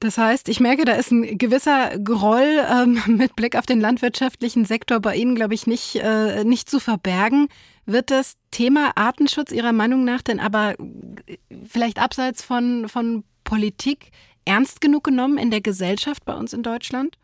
Das 0.01 0.17
heißt, 0.17 0.49
ich 0.49 0.59
merke, 0.59 0.83
da 0.83 0.93
ist 0.93 1.11
ein 1.11 1.37
gewisser 1.37 1.97
Groll 1.99 2.65
ähm, 2.67 3.01
mit 3.17 3.35
Blick 3.35 3.55
auf 3.55 3.67
den 3.67 3.79
landwirtschaftlichen 3.79 4.65
Sektor 4.65 4.99
bei 4.99 5.15
Ihnen, 5.15 5.35
glaube 5.35 5.53
ich, 5.53 5.67
nicht, 5.67 5.95
äh, 5.97 6.43
nicht 6.43 6.69
zu 6.69 6.79
verbergen. 6.79 7.47
Wird 7.85 8.09
das 8.09 8.35
Thema 8.49 8.91
Artenschutz 8.95 9.51
Ihrer 9.51 9.73
Meinung 9.73 10.03
nach 10.03 10.23
denn 10.23 10.39
aber 10.39 10.73
äh, 10.79 11.37
vielleicht 11.67 11.99
abseits 11.99 12.43
von, 12.43 12.89
von 12.89 13.23
Politik 13.43 14.09
ernst 14.43 14.81
genug 14.81 15.03
genommen 15.03 15.37
in 15.37 15.51
der 15.51 15.61
Gesellschaft 15.61 16.25
bei 16.25 16.33
uns 16.33 16.53
in 16.53 16.63
Deutschland? 16.63 17.19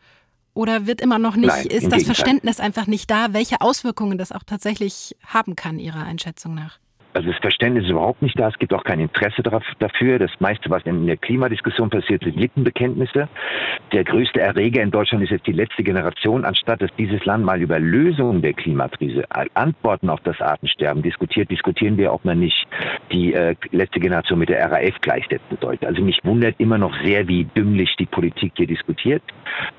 Oder 0.54 0.86
wird 0.86 1.02
immer 1.02 1.18
noch 1.18 1.36
nicht, 1.36 1.48
Nein, 1.48 1.66
ist 1.66 1.92
das 1.92 2.04
Verständnis 2.04 2.60
einfach 2.60 2.86
nicht 2.86 3.10
da, 3.10 3.34
welche 3.34 3.62
Auswirkungen 3.62 4.20
das 4.20 4.32
auch 4.32 4.44
tatsächlich 4.44 5.16
haben 5.26 5.56
kann, 5.56 5.80
Ihrer 5.80 6.04
Einschätzung 6.04 6.54
nach? 6.54 6.78
Also 7.14 7.32
das 7.32 7.40
Verständnis 7.40 7.86
ist 7.86 7.90
überhaupt 7.90 8.22
nicht 8.22 8.40
da. 8.40 8.48
Es 8.48 8.60
gibt 8.60 8.74
auch 8.74 8.84
kein 8.84 9.00
Interesse 9.00 9.42
dafür. 9.42 10.20
Das 10.20 10.32
meiste, 10.40 10.70
was 10.70 10.84
in 10.84 11.08
der 11.08 11.18
Klimadiskussion 11.18 11.90
passiert, 11.90 12.24
sind 12.24 12.36
Lippenbekenntnisse. 12.36 13.28
Der 13.92 14.04
größte 14.04 14.40
Erreger 14.40 14.82
in 14.82 14.92
Deutschland 14.92 15.24
ist 15.24 15.32
jetzt 15.32 15.48
die 15.48 15.52
letzte 15.52 15.84
Generation. 15.84 16.46
Anstatt 16.46 16.82
dass 16.82 16.94
dieses 16.98 17.26
Land 17.26 17.44
mal 17.44 17.62
über 17.62 17.80
Lösungen 17.80 18.42
der 18.42 18.54
Klimakrise, 18.54 19.24
Antworten 19.56 20.10
auf 20.10 20.20
das 20.22 20.40
Artensterben 20.42 21.02
diskutiert, 21.02 21.50
diskutieren 21.50 21.98
wir, 21.98 22.14
ob 22.14 22.24
man 22.24 22.40
nicht 22.40 22.68
die 23.12 23.34
äh, 23.34 23.56
letzte 23.72 24.00
Generation 24.00 24.40
mit 24.40 24.50
der 24.50 24.70
RAF 24.70 25.02
gleichsetzen 25.02 25.58
sollte. 25.60 25.88
Also 25.88 26.02
mich 26.02 26.20
wundert 26.24 26.60
immer 26.60 26.78
noch 26.78 26.96
sehr, 27.04 27.28
wie 27.28 27.46
dümmlich 27.46 27.96
die 27.98 28.06
Politik 28.06 28.54
hier 28.56 28.68
diskutiert. 28.68 29.24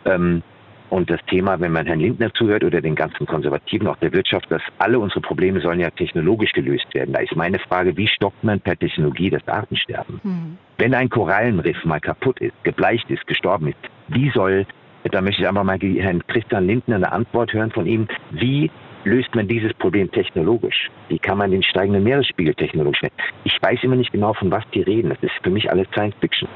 Ähm, 0.04 0.42
und 0.90 1.10
das 1.10 1.20
Thema, 1.26 1.60
wenn 1.60 1.72
man 1.72 1.86
Herrn 1.86 2.00
Lindner 2.00 2.32
zuhört 2.34 2.64
oder 2.64 2.80
den 2.80 2.94
ganzen 2.94 3.26
Konservativen, 3.26 3.86
auch 3.88 3.96
der 3.96 4.12
Wirtschaft, 4.12 4.50
dass 4.50 4.62
alle 4.78 4.98
unsere 4.98 5.20
Probleme 5.20 5.60
sollen 5.60 5.80
ja 5.80 5.90
technologisch 5.90 6.52
gelöst 6.52 6.86
werden. 6.94 7.12
Da 7.12 7.20
ist 7.20 7.36
meine 7.36 7.58
Frage, 7.58 7.96
wie 7.96 8.08
stoppt 8.08 8.42
man 8.42 8.60
per 8.60 8.76
Technologie 8.76 9.30
das 9.30 9.46
Artensterben? 9.46 10.20
Mhm. 10.22 10.58
Wenn 10.78 10.94
ein 10.94 11.08
Korallenriff 11.08 11.84
mal 11.84 12.00
kaputt 12.00 12.40
ist, 12.40 12.54
gebleicht 12.64 13.10
ist, 13.10 13.26
gestorben 13.26 13.68
ist, 13.68 13.78
wie 14.08 14.30
soll, 14.30 14.66
da 15.04 15.20
möchte 15.20 15.42
ich 15.42 15.48
einfach 15.48 15.64
mal 15.64 15.78
Herrn 15.78 16.26
Christian 16.26 16.66
Lindner 16.66 16.96
eine 16.96 17.12
Antwort 17.12 17.52
hören 17.52 17.70
von 17.70 17.86
ihm, 17.86 18.08
wie 18.30 18.70
löst 19.04 19.34
man 19.34 19.48
dieses 19.48 19.72
Problem 19.74 20.10
technologisch? 20.10 20.90
Wie 21.08 21.18
kann 21.18 21.38
man 21.38 21.50
den 21.50 21.62
steigenden 21.62 22.04
Meeresspiegel 22.04 22.54
technologisch 22.54 23.02
messen? 23.02 23.16
Ich 23.44 23.56
weiß 23.60 23.82
immer 23.82 23.96
nicht 23.96 24.12
genau, 24.12 24.34
von 24.34 24.50
was 24.50 24.64
die 24.74 24.82
reden. 24.82 25.10
Das 25.10 25.22
ist 25.22 25.32
für 25.42 25.50
mich 25.50 25.70
alles 25.70 25.86
Science 25.92 26.16
Fiction. 26.20 26.48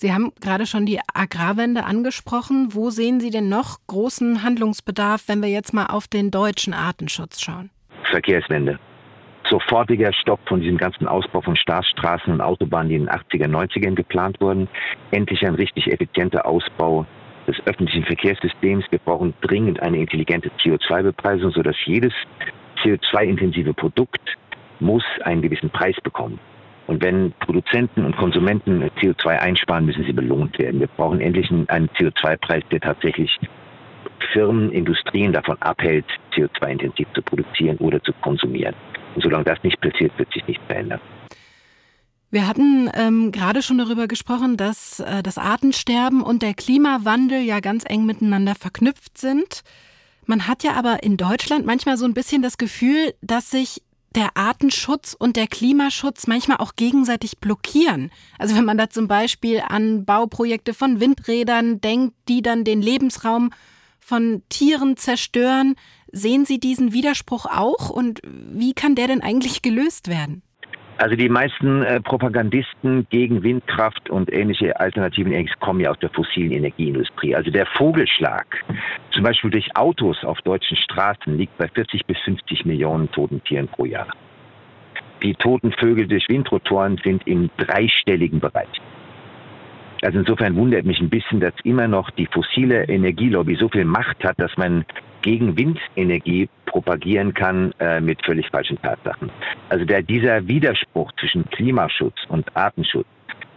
Sie 0.00 0.14
haben 0.14 0.32
gerade 0.40 0.64
schon 0.64 0.86
die 0.86 0.98
Agrarwende 1.12 1.84
angesprochen. 1.84 2.68
Wo 2.70 2.88
sehen 2.88 3.20
Sie 3.20 3.28
denn 3.28 3.50
noch 3.50 3.80
großen 3.86 4.42
Handlungsbedarf, 4.42 5.24
wenn 5.26 5.42
wir 5.42 5.50
jetzt 5.50 5.74
mal 5.74 5.88
auf 5.88 6.08
den 6.08 6.30
deutschen 6.30 6.72
Artenschutz 6.72 7.42
schauen? 7.42 7.68
Verkehrswende. 8.10 8.78
Sofortiger 9.50 10.10
Stopp 10.14 10.40
von 10.48 10.62
diesem 10.62 10.78
ganzen 10.78 11.06
Ausbau 11.06 11.42
von 11.42 11.54
Staatsstraßen 11.54 12.32
und 12.32 12.40
Autobahnen, 12.40 12.88
die 12.88 12.94
in 12.94 13.04
den 13.04 13.10
80er, 13.10 13.46
90ern 13.46 13.94
geplant 13.94 14.40
wurden. 14.40 14.68
Endlich 15.10 15.46
ein 15.46 15.56
richtig 15.56 15.92
effizienter 15.92 16.46
Ausbau 16.46 17.04
des 17.46 17.60
öffentlichen 17.66 18.06
Verkehrssystems. 18.06 18.86
Wir 18.88 19.00
brauchen 19.00 19.34
dringend 19.42 19.80
eine 19.80 19.98
intelligente 19.98 20.50
CO2-Bepreisung, 20.62 21.50
sodass 21.50 21.76
jedes 21.84 22.14
CO2-intensive 22.82 23.74
Produkt 23.74 24.38
muss 24.78 25.04
einen 25.24 25.42
gewissen 25.42 25.68
Preis 25.68 25.96
bekommen. 26.02 26.40
Und 26.90 27.00
wenn 27.04 27.32
Produzenten 27.38 28.04
und 28.04 28.16
Konsumenten 28.16 28.82
CO2 29.00 29.38
einsparen, 29.38 29.86
müssen 29.86 30.02
sie 30.04 30.12
belohnt 30.12 30.58
werden. 30.58 30.80
Wir 30.80 30.88
brauchen 30.88 31.20
endlich 31.20 31.48
einen 31.48 31.88
CO2-Preis, 31.90 32.64
der 32.72 32.80
tatsächlich 32.80 33.30
Firmen, 34.32 34.72
Industrien 34.72 35.32
davon 35.32 35.56
abhält, 35.62 36.04
CO2-intensiv 36.34 37.06
zu 37.14 37.22
produzieren 37.22 37.76
oder 37.76 38.02
zu 38.02 38.12
konsumieren. 38.14 38.74
Und 39.14 39.22
solange 39.22 39.44
das 39.44 39.62
nicht 39.62 39.80
passiert, 39.80 40.18
wird 40.18 40.32
sich 40.32 40.44
nichts 40.48 40.64
verändern. 40.66 41.00
Wir 42.32 42.48
hatten 42.48 42.90
ähm, 42.94 43.30
gerade 43.30 43.62
schon 43.62 43.78
darüber 43.78 44.08
gesprochen, 44.08 44.56
dass 44.56 44.98
äh, 44.98 45.22
das 45.22 45.38
Artensterben 45.38 46.22
und 46.22 46.42
der 46.42 46.54
Klimawandel 46.54 47.40
ja 47.40 47.60
ganz 47.60 47.84
eng 47.88 48.04
miteinander 48.04 48.56
verknüpft 48.56 49.16
sind. 49.16 49.62
Man 50.26 50.48
hat 50.48 50.64
ja 50.64 50.72
aber 50.72 51.04
in 51.04 51.16
Deutschland 51.16 51.66
manchmal 51.66 51.96
so 51.96 52.04
ein 52.04 52.14
bisschen 52.14 52.42
das 52.42 52.58
Gefühl, 52.58 53.14
dass 53.22 53.52
sich 53.52 53.80
der 54.14 54.36
Artenschutz 54.36 55.14
und 55.18 55.36
der 55.36 55.46
Klimaschutz 55.46 56.26
manchmal 56.26 56.58
auch 56.58 56.74
gegenseitig 56.74 57.38
blockieren. 57.38 58.10
Also 58.38 58.56
wenn 58.56 58.64
man 58.64 58.78
da 58.78 58.90
zum 58.90 59.06
Beispiel 59.06 59.62
an 59.66 60.04
Bauprojekte 60.04 60.74
von 60.74 61.00
Windrädern 61.00 61.80
denkt, 61.80 62.14
die 62.28 62.42
dann 62.42 62.64
den 62.64 62.82
Lebensraum 62.82 63.50
von 64.00 64.42
Tieren 64.48 64.96
zerstören, 64.96 65.76
sehen 66.10 66.44
Sie 66.44 66.58
diesen 66.58 66.92
Widerspruch 66.92 67.46
auch 67.46 67.90
und 67.90 68.20
wie 68.24 68.72
kann 68.72 68.96
der 68.96 69.06
denn 69.06 69.20
eigentlich 69.20 69.62
gelöst 69.62 70.08
werden? 70.08 70.42
Also 71.00 71.16
die 71.16 71.30
meisten 71.30 71.82
äh, 71.82 71.98
Propagandisten 71.98 73.06
gegen 73.08 73.42
Windkraft 73.42 74.10
und 74.10 74.30
ähnliche 74.30 74.78
alternativen 74.78 75.32
Energien 75.32 75.58
kommen 75.58 75.80
ja 75.80 75.90
aus 75.90 75.98
der 76.00 76.10
fossilen 76.10 76.52
Energieindustrie. 76.52 77.34
Also 77.34 77.50
der 77.50 77.64
Vogelschlag, 77.64 78.62
zum 79.10 79.22
Beispiel 79.22 79.48
durch 79.48 79.74
Autos 79.74 80.22
auf 80.24 80.42
deutschen 80.42 80.76
Straßen, 80.76 81.38
liegt 81.38 81.56
bei 81.56 81.68
40 81.68 82.04
bis 82.04 82.18
50 82.18 82.66
Millionen 82.66 83.10
toten 83.12 83.42
Tieren 83.44 83.66
pro 83.66 83.86
Jahr. 83.86 84.08
Die 85.22 85.34
toten 85.34 85.72
Vögel 85.72 86.06
durch 86.06 86.28
Windrotoren 86.28 87.00
sind 87.02 87.26
im 87.26 87.48
dreistelligen 87.56 88.38
Bereich. 88.38 88.68
Also 90.02 90.18
insofern 90.18 90.56
wundert 90.56 90.84
mich 90.84 91.00
ein 91.00 91.10
bisschen, 91.10 91.40
dass 91.40 91.54
immer 91.64 91.88
noch 91.88 92.10
die 92.10 92.26
fossile 92.26 92.84
Energielobby 92.84 93.56
so 93.56 93.68
viel 93.68 93.84
Macht 93.84 94.24
hat, 94.24 94.38
dass 94.38 94.56
man 94.56 94.84
gegen 95.22 95.56
Windenergie 95.56 96.48
propagieren 96.66 97.34
kann 97.34 97.72
äh, 97.78 98.00
mit 98.00 98.24
völlig 98.24 98.48
falschen 98.48 98.80
Tatsachen. 98.80 99.30
Also 99.68 99.84
der, 99.84 100.02
dieser 100.02 100.46
Widerspruch 100.46 101.12
zwischen 101.18 101.44
Klimaschutz 101.50 102.16
und 102.28 102.56
Artenschutz, 102.56 103.06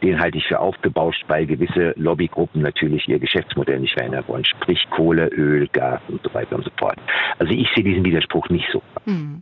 den 0.02 0.20
halte 0.20 0.38
ich 0.38 0.46
für 0.46 0.60
aufgebauscht, 0.60 1.24
weil 1.28 1.46
gewisse 1.46 1.94
Lobbygruppen 1.96 2.62
natürlich 2.62 3.08
ihr 3.08 3.20
Geschäftsmodell 3.20 3.80
nicht 3.80 3.94
verändern 3.94 4.26
wollen, 4.28 4.44
sprich 4.44 4.86
Kohle, 4.90 5.28
Öl, 5.30 5.68
Gas 5.72 6.02
und 6.10 6.22
so 6.22 6.34
weiter 6.34 6.58
und 6.58 6.66
so 6.66 6.72
fort. 6.78 6.98
Also 7.40 7.54
ich 7.54 7.70
sehe 7.74 7.86
diesen 7.86 8.04
Widerspruch 8.04 8.50
nicht 8.50 8.68
so. 8.72 8.82
Hm. 9.06 9.42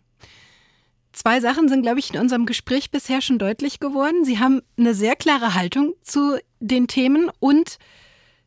Zwei 1.14 1.42
Sachen 1.42 1.68
sind, 1.68 1.82
glaube 1.82 2.00
ich, 2.00 2.14
in 2.14 2.20
unserem 2.20 2.46
Gespräch 2.46 2.92
bisher 2.92 3.22
schon 3.22 3.38
deutlich 3.38 3.80
geworden. 3.80 4.24
Sie 4.24 4.40
haben 4.40 4.62
eine 4.78 4.94
sehr 4.94 5.16
klare 5.16 5.56
Haltung 5.56 5.94
zu 6.04 6.38
den 6.60 6.88
Themen 6.88 7.30
und 7.40 7.78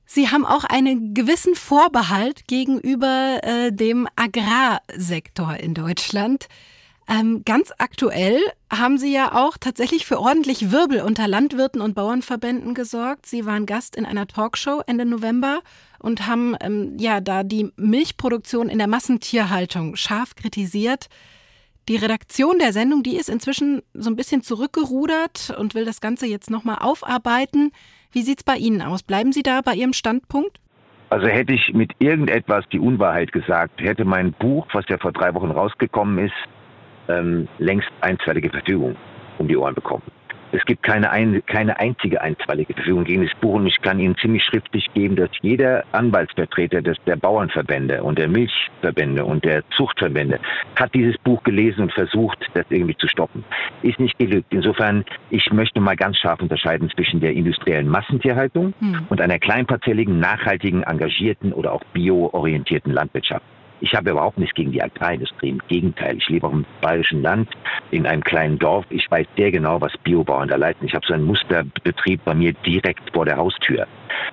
Sie 0.07 0.29
haben 0.29 0.45
auch 0.45 0.65
einen 0.65 1.15
gewissen 1.15 1.55
Vorbehalt 1.55 2.47
gegenüber 2.47 3.41
äh, 3.43 3.73
dem 3.73 4.07
Agrarsektor 4.17 5.57
in 5.57 5.73
Deutschland. 5.75 6.47
Ähm, 7.07 7.43
ganz 7.45 7.71
aktuell 7.79 8.41
haben 8.73 8.97
Sie 8.97 9.13
ja 9.13 9.35
auch 9.35 9.57
tatsächlich 9.59 10.07
für 10.07 10.21
ordentlich 10.21 10.71
Wirbel 10.71 11.01
unter 11.01 11.29
Landwirten 11.29 11.81
und 11.81 11.95
Bauernverbänden 11.95 12.75
gesorgt. 12.75 13.27
Sie 13.27 13.45
waren 13.45 13.67
Gast 13.67 13.97
in 13.97 14.07
einer 14.07 14.27
Talkshow 14.27 14.83
Ende 14.87 15.05
November 15.05 15.61
und 15.99 16.27
haben 16.27 16.57
ähm, 16.61 16.97
ja 16.99 17.21
da 17.21 17.43
die 17.43 17.71
Milchproduktion 17.77 18.69
in 18.69 18.79
der 18.79 18.89
Massentierhaltung 18.89 19.97
scharf 19.97 20.35
kritisiert. 20.35 21.09
Die 21.89 21.97
Redaktion 21.97 22.59
der 22.59 22.73
Sendung, 22.73 23.03
die 23.03 23.17
ist 23.17 23.29
inzwischen 23.29 23.83
so 23.93 24.09
ein 24.09 24.17
bisschen 24.17 24.43
zurückgerudert 24.43 25.55
und 25.59 25.75
will 25.75 25.85
das 25.85 26.01
Ganze 26.01 26.27
jetzt 26.27 26.51
nochmal 26.51 26.79
aufarbeiten. 26.81 27.73
Wie 28.11 28.23
sieht 28.23 28.39
es 28.39 28.45
bei 28.45 28.57
Ihnen 28.57 28.81
aus? 28.81 29.03
Bleiben 29.03 29.33
Sie 29.33 29.43
da 29.43 29.61
bei 29.61 29.75
Ihrem 29.75 29.93
Standpunkt? 29.93 30.61
Also 31.11 31.27
hätte 31.27 31.53
ich 31.53 31.75
mit 31.75 31.93
irgendetwas 31.99 32.65
die 32.73 32.79
Unwahrheit 32.79 33.33
gesagt, 33.33 33.83
hätte 33.83 34.07
mein 34.07 34.33
Buch, 34.33 34.67
was 34.73 34.87
ja 34.89 34.97
vor 34.97 35.13
drei 35.13 35.35
Wochen 35.35 35.51
rausgekommen 35.51 36.19
ist, 36.25 36.35
ähm, 37.09 37.49
längst 37.59 37.89
einstweilige 38.01 38.49
Verfügung 38.49 38.97
um 39.39 39.47
die 39.47 39.57
Ohren 39.57 39.75
bekommen. 39.75 40.03
Es 40.55 40.65
gibt 40.67 40.85
keine, 40.85 41.11
ein, 41.11 41.43
keine 41.47 41.81
einzige 41.81 42.21
einstweilige 42.21 42.75
Verfügung 42.75 43.03
gegen 43.03 43.27
das 43.27 43.35
Buch 43.41 43.55
und 43.55 43.67
ich 43.67 43.83
kann 43.83 43.99
Ihnen 43.99 44.17
ziemlich 44.17 44.45
schriftlich 44.45 44.89
geben, 44.95 45.17
dass 45.17 45.31
jeder 45.43 45.85
Anwaltsvertreter 45.91 46.81
des, 46.81 46.97
der 47.07 47.17
Bauernverbände 47.17 48.05
und 48.05 48.19
der 48.19 48.29
Milchverbände 48.29 49.25
und 49.25 49.45
der 49.45 49.69
Zuchtverbände 49.71 50.39
hat 50.77 50.95
dieses 50.95 51.19
Buch 51.19 51.43
gelesen 51.43 51.83
und 51.83 51.93
versucht, 51.93 52.39
das 52.55 52.67
irgendwie 52.71 52.97
zu 52.97 53.09
stoppen. 53.09 53.45
Ist 53.83 53.99
nicht 53.99 54.17
gelückt. 54.17 54.47
Insofern, 54.53 55.05
ich 55.31 55.53
möchte 55.53 55.81
mal 55.81 55.97
ganz 55.97 56.19
scharf 56.19 56.41
unterscheiden 56.41 56.89
zwischen 56.91 57.19
der 57.19 57.33
industriellen 57.33 57.89
Massentierhaltung 57.89 58.75
hm. 58.79 59.07
und 59.09 59.21
einer 59.21 59.41
kleinparzelligen, 59.41 60.21
nachhaltigen, 60.21 60.85
engagierten 60.85 61.53
oder 61.53 61.73
auch 61.73 61.83
bioorientierten 61.93 62.93
Landwirtschaft. 62.93 63.45
Ich 63.81 63.95
habe 63.95 64.11
überhaupt 64.11 64.39
nichts 64.39 64.55
gegen 64.55 64.73
die 64.73 64.83
Agrarindustrie. 64.83 65.51
Im 65.51 65.61
Gegenteil, 65.69 66.17
ich 66.17 66.29
lebe 66.29 66.47
auch 66.47 66.53
im 66.53 66.65
bayerischen 66.81 67.23
Land, 67.23 67.51
in 67.91 68.07
einem 68.07 68.23
kleinen 68.23 68.59
Dorf. 68.59 68.87
Ich 68.91 69.11
weiß 69.11 69.27
sehr 69.37 69.51
genau, 69.51 69.81
was 69.81 69.93
Biobauern 70.05 70.49
da 70.49 70.57
leisten. 70.57 70.87
Ich 70.87 70.95
habe 70.95 71.07
so 71.07 71.15
einen 71.15 71.25
Musterbetrieb 71.25 72.25
bei 72.25 72.35
mir 72.35 72.53
direkt 72.53 73.03
vor 73.13 73.25
der 73.25 73.37
Haustür. 73.37 73.87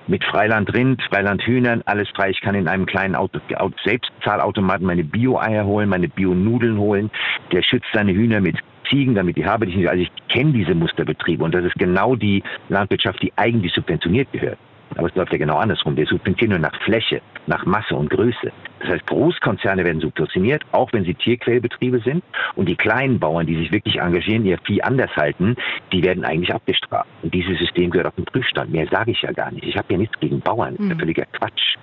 Mit 0.06 0.24
Freiland 0.24 0.72
Rind, 0.72 1.02
Freiland 1.02 1.42
Hühnern, 1.42 1.82
alles 1.86 2.08
frei. 2.10 2.30
Ich 2.30 2.40
kann 2.40 2.54
in 2.54 2.68
einem 2.68 2.86
kleinen 2.86 3.14
Auto, 3.14 3.40
Selbstzahlautomaten 3.84 4.86
meine 4.86 5.04
Bio-Eier 5.04 5.64
holen, 5.64 5.88
meine 5.88 6.08
Bio-Nudeln 6.08 6.78
holen. 6.78 7.10
Der 7.50 7.62
schützt 7.62 7.88
seine 7.92 8.12
Hühner 8.12 8.40
mit 8.40 8.56
Ziegen, 8.88 9.14
damit 9.14 9.36
die 9.36 9.44
habe 9.44 9.66
ich 9.66 9.76
nicht. 9.76 9.88
Also 9.88 10.02
ich 10.02 10.10
kenne 10.28 10.52
diese 10.52 10.74
Musterbetriebe 10.74 11.42
und 11.44 11.54
das 11.54 11.64
ist 11.64 11.74
genau 11.74 12.14
die 12.16 12.42
Landwirtschaft, 12.68 13.22
die 13.22 13.32
eigentlich 13.36 13.72
subventioniert 13.72 14.30
gehört. 14.32 14.58
Aber 14.96 15.08
es 15.08 15.14
läuft 15.14 15.32
ja 15.32 15.38
genau 15.38 15.56
andersrum. 15.56 15.96
Wir 15.96 16.06
subventionieren 16.06 16.60
nur 16.60 16.70
nach 16.70 16.80
Fläche, 16.82 17.20
nach 17.46 17.64
Masse 17.64 17.94
und 17.94 18.10
Größe. 18.10 18.52
Das 18.80 18.90
heißt, 18.90 19.06
Großkonzerne 19.06 19.84
werden 19.84 20.00
subventioniert, 20.00 20.64
auch 20.72 20.92
wenn 20.92 21.04
sie 21.04 21.14
Tierquellbetriebe 21.14 22.00
sind. 22.00 22.22
Und 22.56 22.68
die 22.68 22.76
kleinen 22.76 23.18
Bauern, 23.18 23.46
die 23.46 23.56
sich 23.56 23.72
wirklich 23.72 24.00
engagieren, 24.00 24.44
ihr 24.44 24.58
Vieh 24.64 24.82
anders 24.82 25.14
halten, 25.16 25.56
die 25.92 26.02
werden 26.02 26.24
eigentlich 26.24 26.52
abgestraft. 26.52 27.08
Und 27.22 27.32
dieses 27.32 27.58
System 27.58 27.90
gehört 27.90 28.08
auf 28.08 28.14
den 28.16 28.24
Prüfstand. 28.24 28.72
Mehr 28.72 28.86
sage 28.90 29.12
ich 29.12 29.22
ja 29.22 29.32
gar 29.32 29.50
nicht. 29.50 29.64
Ich 29.64 29.76
habe 29.76 29.92
ja 29.92 29.98
nichts 29.98 30.18
gegen 30.20 30.40
Bauern. 30.40 30.74
Das 30.76 30.84
ist 30.84 30.88
ja 30.88 30.94
mhm. 30.94 31.00
völliger 31.00 31.26
Quatsch. 31.26 31.76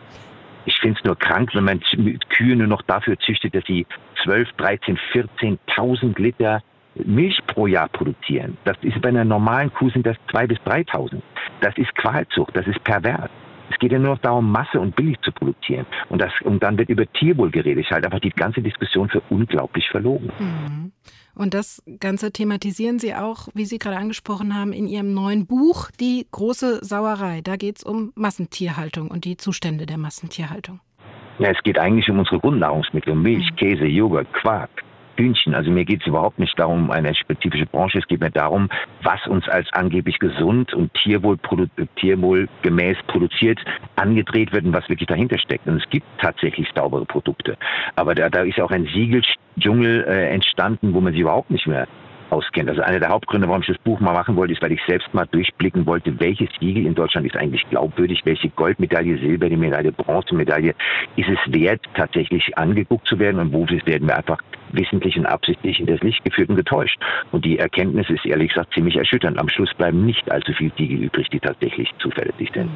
Ich 0.65 0.77
finde 0.79 0.99
es 0.99 1.05
nur 1.05 1.17
krank, 1.17 1.49
wenn 1.55 1.63
man 1.63 1.79
Kühe 2.29 2.55
nur 2.55 2.67
noch 2.67 2.81
dafür 2.83 3.17
züchtet, 3.17 3.55
dass 3.55 3.63
sie 3.65 3.87
12, 4.23 4.51
13, 4.57 4.99
14.000 5.13 6.21
Liter 6.21 6.61
Milch 7.05 7.39
pro 7.47 7.67
Jahr 7.67 7.89
produzieren. 7.89 8.57
Das 8.65 8.77
ist 8.81 9.01
bei 9.01 9.09
einer 9.09 9.25
normalen 9.25 9.73
Kuh 9.73 9.89
sind 9.89 10.05
das 10.05 10.17
2.000 10.31 10.47
bis 10.47 10.57
3.000. 10.59 11.21
Das 11.61 11.77
ist 11.77 11.93
Qualzucht, 11.95 12.55
das 12.55 12.67
ist 12.67 12.83
pervers. 12.83 13.29
Es 13.71 13.77
geht 13.77 13.91
ja 13.91 13.99
nur 13.99 14.15
noch 14.15 14.21
darum, 14.21 14.51
Masse 14.51 14.79
und 14.79 14.95
billig 14.95 15.17
zu 15.21 15.31
produzieren. 15.31 15.85
Und, 16.09 16.21
das, 16.21 16.31
und 16.43 16.63
dann 16.63 16.77
wird 16.77 16.89
über 16.89 17.05
Tierwohl 17.13 17.51
geredet. 17.51 17.85
Ich 17.85 17.91
halte 17.91 18.07
einfach 18.07 18.19
die 18.19 18.31
ganze 18.31 18.61
Diskussion 18.61 19.09
für 19.09 19.21
unglaublich 19.29 19.87
verlogen. 19.89 20.31
Mhm. 20.39 20.91
Und 21.35 21.53
das 21.53 21.81
Ganze 21.99 22.31
thematisieren 22.33 22.99
Sie 22.99 23.15
auch, 23.15 23.47
wie 23.53 23.65
Sie 23.65 23.77
gerade 23.77 23.97
angesprochen 23.97 24.55
haben, 24.55 24.73
in 24.73 24.87
Ihrem 24.87 25.13
neuen 25.13 25.45
Buch, 25.45 25.91
Die 25.99 26.27
große 26.31 26.83
Sauerei. 26.83 27.41
Da 27.41 27.55
geht 27.55 27.77
es 27.77 27.83
um 27.83 28.11
Massentierhaltung 28.15 29.09
und 29.09 29.23
die 29.23 29.37
Zustände 29.37 29.85
der 29.85 29.97
Massentierhaltung. 29.97 30.79
Ja, 31.37 31.51
es 31.51 31.63
geht 31.63 31.79
eigentlich 31.79 32.09
um 32.09 32.19
unsere 32.19 32.39
Grundnahrungsmittel, 32.39 33.13
um 33.13 33.21
Milch, 33.21 33.49
mhm. 33.51 33.55
Käse, 33.55 33.85
Joghurt, 33.85 34.31
Quark. 34.33 34.69
Hühnchen. 35.19 35.53
Also 35.53 35.69
mir 35.69 35.85
geht 35.85 36.01
es 36.01 36.07
überhaupt 36.07 36.39
nicht 36.39 36.57
darum, 36.57 36.89
eine 36.89 37.13
spezifische 37.13 37.65
Branche. 37.65 37.99
Es 37.99 38.07
geht 38.07 38.21
mir 38.21 38.31
darum, 38.31 38.69
was 39.03 39.25
uns 39.27 39.47
als 39.47 39.67
angeblich 39.73 40.17
gesund 40.19 40.73
und 40.73 40.93
tierwohl, 40.93 41.37
tierwohlgemäß 41.97 42.97
produziert 43.07 43.59
angedreht 43.95 44.51
wird 44.53 44.65
und 44.65 44.73
was 44.73 44.87
wirklich 44.89 45.07
dahinter 45.07 45.37
steckt. 45.37 45.67
Und 45.67 45.77
es 45.77 45.89
gibt 45.89 46.07
tatsächlich 46.19 46.67
saubere 46.73 47.05
Produkte. 47.05 47.57
Aber 47.95 48.15
da, 48.15 48.29
da 48.29 48.41
ist 48.43 48.59
auch 48.59 48.71
ein 48.71 48.85
Siegeldschungel 48.85 50.05
äh, 50.07 50.29
entstanden, 50.29 50.93
wo 50.93 51.01
man 51.01 51.13
sie 51.13 51.19
überhaupt 51.19 51.51
nicht 51.51 51.67
mehr 51.67 51.87
auskennt. 52.31 52.69
Also 52.69 52.81
einer 52.81 52.99
der 52.99 53.09
Hauptgründe, 53.09 53.47
warum 53.47 53.61
ich 53.61 53.67
das 53.67 53.77
Buch 53.79 53.99
mal 53.99 54.13
machen 54.13 54.35
wollte, 54.35 54.53
ist, 54.53 54.61
weil 54.61 54.71
ich 54.71 54.81
selbst 54.87 55.13
mal 55.13 55.25
durchblicken 55.27 55.85
wollte, 55.85 56.19
welches 56.19 56.49
Siegel 56.59 56.85
in 56.85 56.95
Deutschland 56.95 57.27
ist 57.27 57.35
eigentlich 57.35 57.67
glaubwürdig, 57.69 58.21
welche 58.25 58.49
Goldmedaille, 58.49 59.17
Silbermedaille, 59.17 59.91
Bronzemedaille 59.91 60.75
ist 61.15 61.29
es 61.29 61.53
wert, 61.53 61.81
tatsächlich 61.95 62.57
angeguckt 62.57 63.07
zu 63.07 63.19
werden 63.19 63.39
und 63.39 63.53
wo 63.53 63.65
werden 63.69 64.07
wir 64.07 64.17
einfach 64.17 64.39
wissentlich 64.71 65.17
und 65.17 65.25
absichtlich 65.25 65.79
in 65.79 65.87
das 65.87 65.99
Licht 66.01 66.23
geführt 66.23 66.49
und 66.49 66.55
getäuscht. 66.55 66.99
Und 67.31 67.45
die 67.45 67.59
Erkenntnis 67.59 68.09
ist 68.09 68.25
ehrlich 68.25 68.49
gesagt 68.49 68.73
ziemlich 68.73 68.95
erschütternd. 68.95 69.37
Am 69.37 69.49
Schluss 69.49 69.73
bleiben 69.75 70.05
nicht 70.05 70.31
allzu 70.31 70.53
viele 70.53 70.71
Siegel 70.77 71.03
übrig, 71.03 71.27
die 71.29 71.39
tatsächlich 71.39 71.89
zuverlässig 71.99 72.51
sind. 72.53 72.69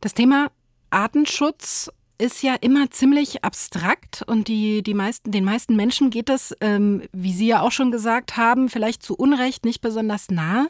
Das 0.00 0.14
Thema 0.14 0.48
Artenschutz 0.90 1.90
ist 2.18 2.42
ja 2.42 2.54
immer 2.60 2.90
ziemlich 2.90 3.44
abstrakt 3.44 4.22
und 4.26 4.48
die, 4.48 4.82
die 4.82 4.94
meisten, 4.94 5.30
den 5.32 5.44
meisten 5.44 5.76
Menschen 5.76 6.10
geht 6.10 6.28
das, 6.28 6.56
ähm, 6.60 7.02
wie 7.12 7.32
Sie 7.32 7.48
ja 7.48 7.60
auch 7.60 7.72
schon 7.72 7.90
gesagt 7.90 8.36
haben, 8.36 8.68
vielleicht 8.68 9.02
zu 9.02 9.14
Unrecht 9.14 9.64
nicht 9.64 9.80
besonders 9.80 10.30
nah. 10.30 10.66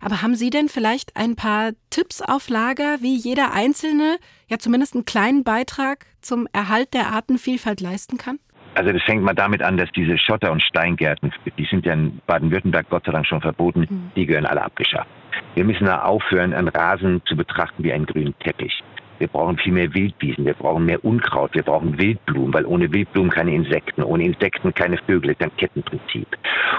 Aber 0.00 0.22
haben 0.22 0.34
Sie 0.34 0.50
denn 0.50 0.68
vielleicht 0.68 1.16
ein 1.16 1.36
paar 1.36 1.72
Tipps 1.90 2.22
auf 2.22 2.48
Lager, 2.48 2.98
wie 3.00 3.16
jeder 3.16 3.52
Einzelne 3.52 4.18
ja 4.48 4.58
zumindest 4.58 4.94
einen 4.94 5.04
kleinen 5.04 5.44
Beitrag 5.44 6.06
zum 6.20 6.46
Erhalt 6.52 6.94
der 6.94 7.08
Artenvielfalt 7.08 7.80
leisten 7.80 8.16
kann? 8.16 8.38
Also 8.74 8.92
das 8.92 9.02
fängt 9.02 9.22
mal 9.22 9.34
damit 9.34 9.62
an, 9.62 9.76
dass 9.76 9.90
diese 9.96 10.16
Schotter- 10.18 10.52
und 10.52 10.62
Steingärten, 10.62 11.32
die 11.58 11.64
sind 11.64 11.84
ja 11.84 11.94
in 11.94 12.20
Baden-Württemberg 12.26 12.88
Gott 12.90 13.06
sei 13.06 13.12
Dank 13.12 13.26
schon 13.26 13.40
verboten, 13.40 13.86
mhm. 13.88 14.10
die 14.14 14.26
gehören 14.26 14.46
alle 14.46 14.62
abgeschafft. 14.62 15.08
Wir 15.54 15.64
müssen 15.64 15.86
da 15.86 16.02
aufhören, 16.02 16.54
einen 16.54 16.68
Rasen 16.68 17.20
zu 17.26 17.36
betrachten 17.36 17.82
wie 17.82 17.92
einen 17.92 18.06
grünen 18.06 18.38
Teppich. 18.38 18.82
Wir 19.18 19.28
brauchen 19.28 19.58
viel 19.58 19.72
mehr 19.72 19.92
Wildwiesen, 19.94 20.44
wir 20.44 20.54
brauchen 20.54 20.86
mehr 20.86 21.04
Unkraut, 21.04 21.54
wir 21.54 21.62
brauchen 21.62 21.98
Wildblumen, 21.98 22.54
weil 22.54 22.66
ohne 22.66 22.92
Wildblumen 22.92 23.30
keine 23.30 23.54
Insekten, 23.54 24.02
ohne 24.02 24.24
Insekten 24.24 24.72
keine 24.74 24.98
Vögel, 24.98 25.30
ist 25.30 25.42
ein 25.42 25.54
Kettenprinzip. 25.56 26.28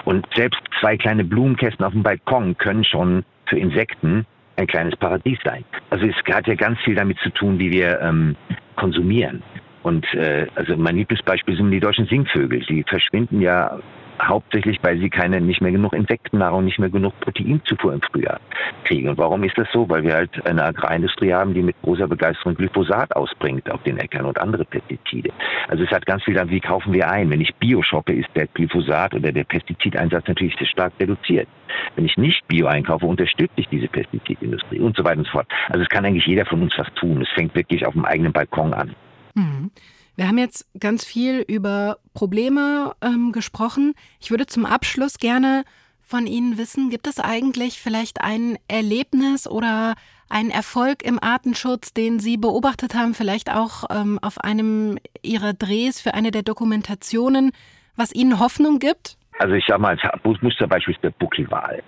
Und 0.05 0.25
selbst 0.35 0.61
zwei 0.79 0.97
kleine 0.97 1.23
Blumenkästen 1.23 1.85
auf 1.85 1.93
dem 1.93 2.03
Balkon 2.03 2.57
können 2.57 2.83
schon 2.83 3.23
für 3.45 3.57
Insekten 3.57 4.25
ein 4.55 4.67
kleines 4.67 4.95
Paradies 4.97 5.39
sein. 5.43 5.63
Also 5.89 6.05
es 6.05 6.15
hat 6.33 6.47
ja 6.47 6.55
ganz 6.55 6.79
viel 6.81 6.95
damit 6.95 7.17
zu 7.19 7.29
tun, 7.29 7.59
wie 7.59 7.71
wir 7.71 7.99
ähm, 8.01 8.35
konsumieren. 8.75 9.41
Und 9.83 10.05
äh, 10.13 10.47
also 10.55 10.75
mein 10.75 10.97
Lieblingsbeispiel 10.97 11.55
sind 11.55 11.71
die 11.71 11.79
deutschen 11.79 12.05
Singvögel. 12.07 12.59
Die 12.67 12.83
verschwinden 12.83 13.41
ja 13.41 13.79
hauptsächlich, 14.21 14.77
weil 14.81 14.99
sie 14.99 15.09
keine, 15.09 15.41
nicht 15.41 15.61
mehr 15.61 15.71
genug 15.71 15.93
Insektennahrung, 15.93 16.65
nicht 16.65 16.79
mehr 16.79 16.89
genug 16.89 17.19
Proteinzufuhr 17.19 17.93
im 17.93 18.01
Frühjahr 18.01 18.39
kriegen. 18.83 19.09
Und 19.09 19.17
warum 19.17 19.43
ist 19.43 19.57
das 19.57 19.67
so? 19.71 19.89
Weil 19.89 20.03
wir 20.03 20.13
halt 20.13 20.45
eine 20.45 20.63
Agrarindustrie 20.63 21.33
haben, 21.33 21.53
die 21.53 21.61
mit 21.61 21.75
großer 21.81 22.07
Begeisterung 22.07 22.55
Glyphosat 22.55 23.15
ausbringt 23.15 23.69
auf 23.71 23.81
den 23.83 23.97
Äckern 23.97 24.25
und 24.25 24.39
andere 24.39 24.65
Pestizide. 24.65 25.31
Also 25.67 25.83
es 25.83 25.91
hat 25.91 26.05
ganz 26.05 26.23
viel 26.23 26.33
damit, 26.33 26.53
wie 26.53 26.59
kaufen 26.59 26.93
wir 26.93 27.09
ein? 27.09 27.29
Wenn 27.29 27.41
ich 27.41 27.53
Bio 27.55 27.81
shoppe, 27.81 28.13
ist 28.13 28.29
der 28.35 28.47
Glyphosat 28.47 29.13
oder 29.13 29.31
der 29.31 29.43
Pestizideinsatz 29.43 30.27
natürlich 30.27 30.55
sehr 30.57 30.67
stark 30.67 30.93
reduziert. 30.99 31.47
Wenn 31.95 32.05
ich 32.05 32.17
nicht 32.17 32.47
Bio 32.47 32.67
einkaufe, 32.67 33.05
unterstütze 33.05 33.53
ich 33.55 33.67
diese 33.69 33.87
Pestizidindustrie 33.87 34.79
und 34.79 34.95
so 34.95 35.03
weiter 35.03 35.19
und 35.19 35.25
so 35.25 35.31
fort. 35.31 35.47
Also 35.69 35.83
es 35.83 35.89
kann 35.89 36.05
eigentlich 36.05 36.25
jeder 36.25 36.45
von 36.45 36.61
uns 36.61 36.73
was 36.77 36.91
tun. 36.95 37.21
Es 37.21 37.29
fängt 37.29 37.55
wirklich 37.55 37.85
auf 37.85 37.93
dem 37.93 38.05
eigenen 38.05 38.33
Balkon 38.33 38.73
an. 38.73 38.95
Mhm. 39.35 39.71
Wir 40.19 40.27
haben 40.27 40.37
jetzt 40.37 40.67
ganz 40.77 41.05
viel 41.05 41.45
über 41.47 41.99
Probleme 42.13 42.91
ähm, 43.01 43.31
gesprochen. 43.31 43.93
Ich 44.19 44.31
würde 44.31 44.47
zum 44.47 44.65
Abschluss 44.65 45.17
gerne 45.17 45.63
von 46.01 46.27
Ihnen 46.27 46.57
wissen, 46.57 46.89
gibt 46.89 47.07
es 47.07 47.21
eigentlich 47.21 47.79
vielleicht 47.79 48.19
ein 48.19 48.57
Erlebnis 48.67 49.47
oder 49.47 49.95
einen 50.29 50.49
Erfolg 50.51 51.03
im 51.03 51.23
Artenschutz, 51.23 51.93
den 51.93 52.19
Sie 52.19 52.35
beobachtet 52.35 52.95
haben, 52.95 53.13
vielleicht 53.13 53.49
auch 53.49 53.85
ähm, 53.89 54.19
auf 54.21 54.41
einem 54.41 54.97
Ihrer 55.21 55.53
Drehs 55.53 56.01
für 56.01 56.13
eine 56.13 56.31
der 56.31 56.43
Dokumentationen, 56.43 57.53
was 57.95 58.13
Ihnen 58.13 58.41
Hoffnung 58.41 58.79
gibt? 58.79 59.15
Also 59.37 59.53
ich 59.53 59.63
sage 59.65 59.81
mal, 59.81 59.97
als 59.97 60.41
Musterbeispiel 60.41 60.95
ist 60.95 61.01
der 61.05 61.11
Buckelwal. 61.11 61.81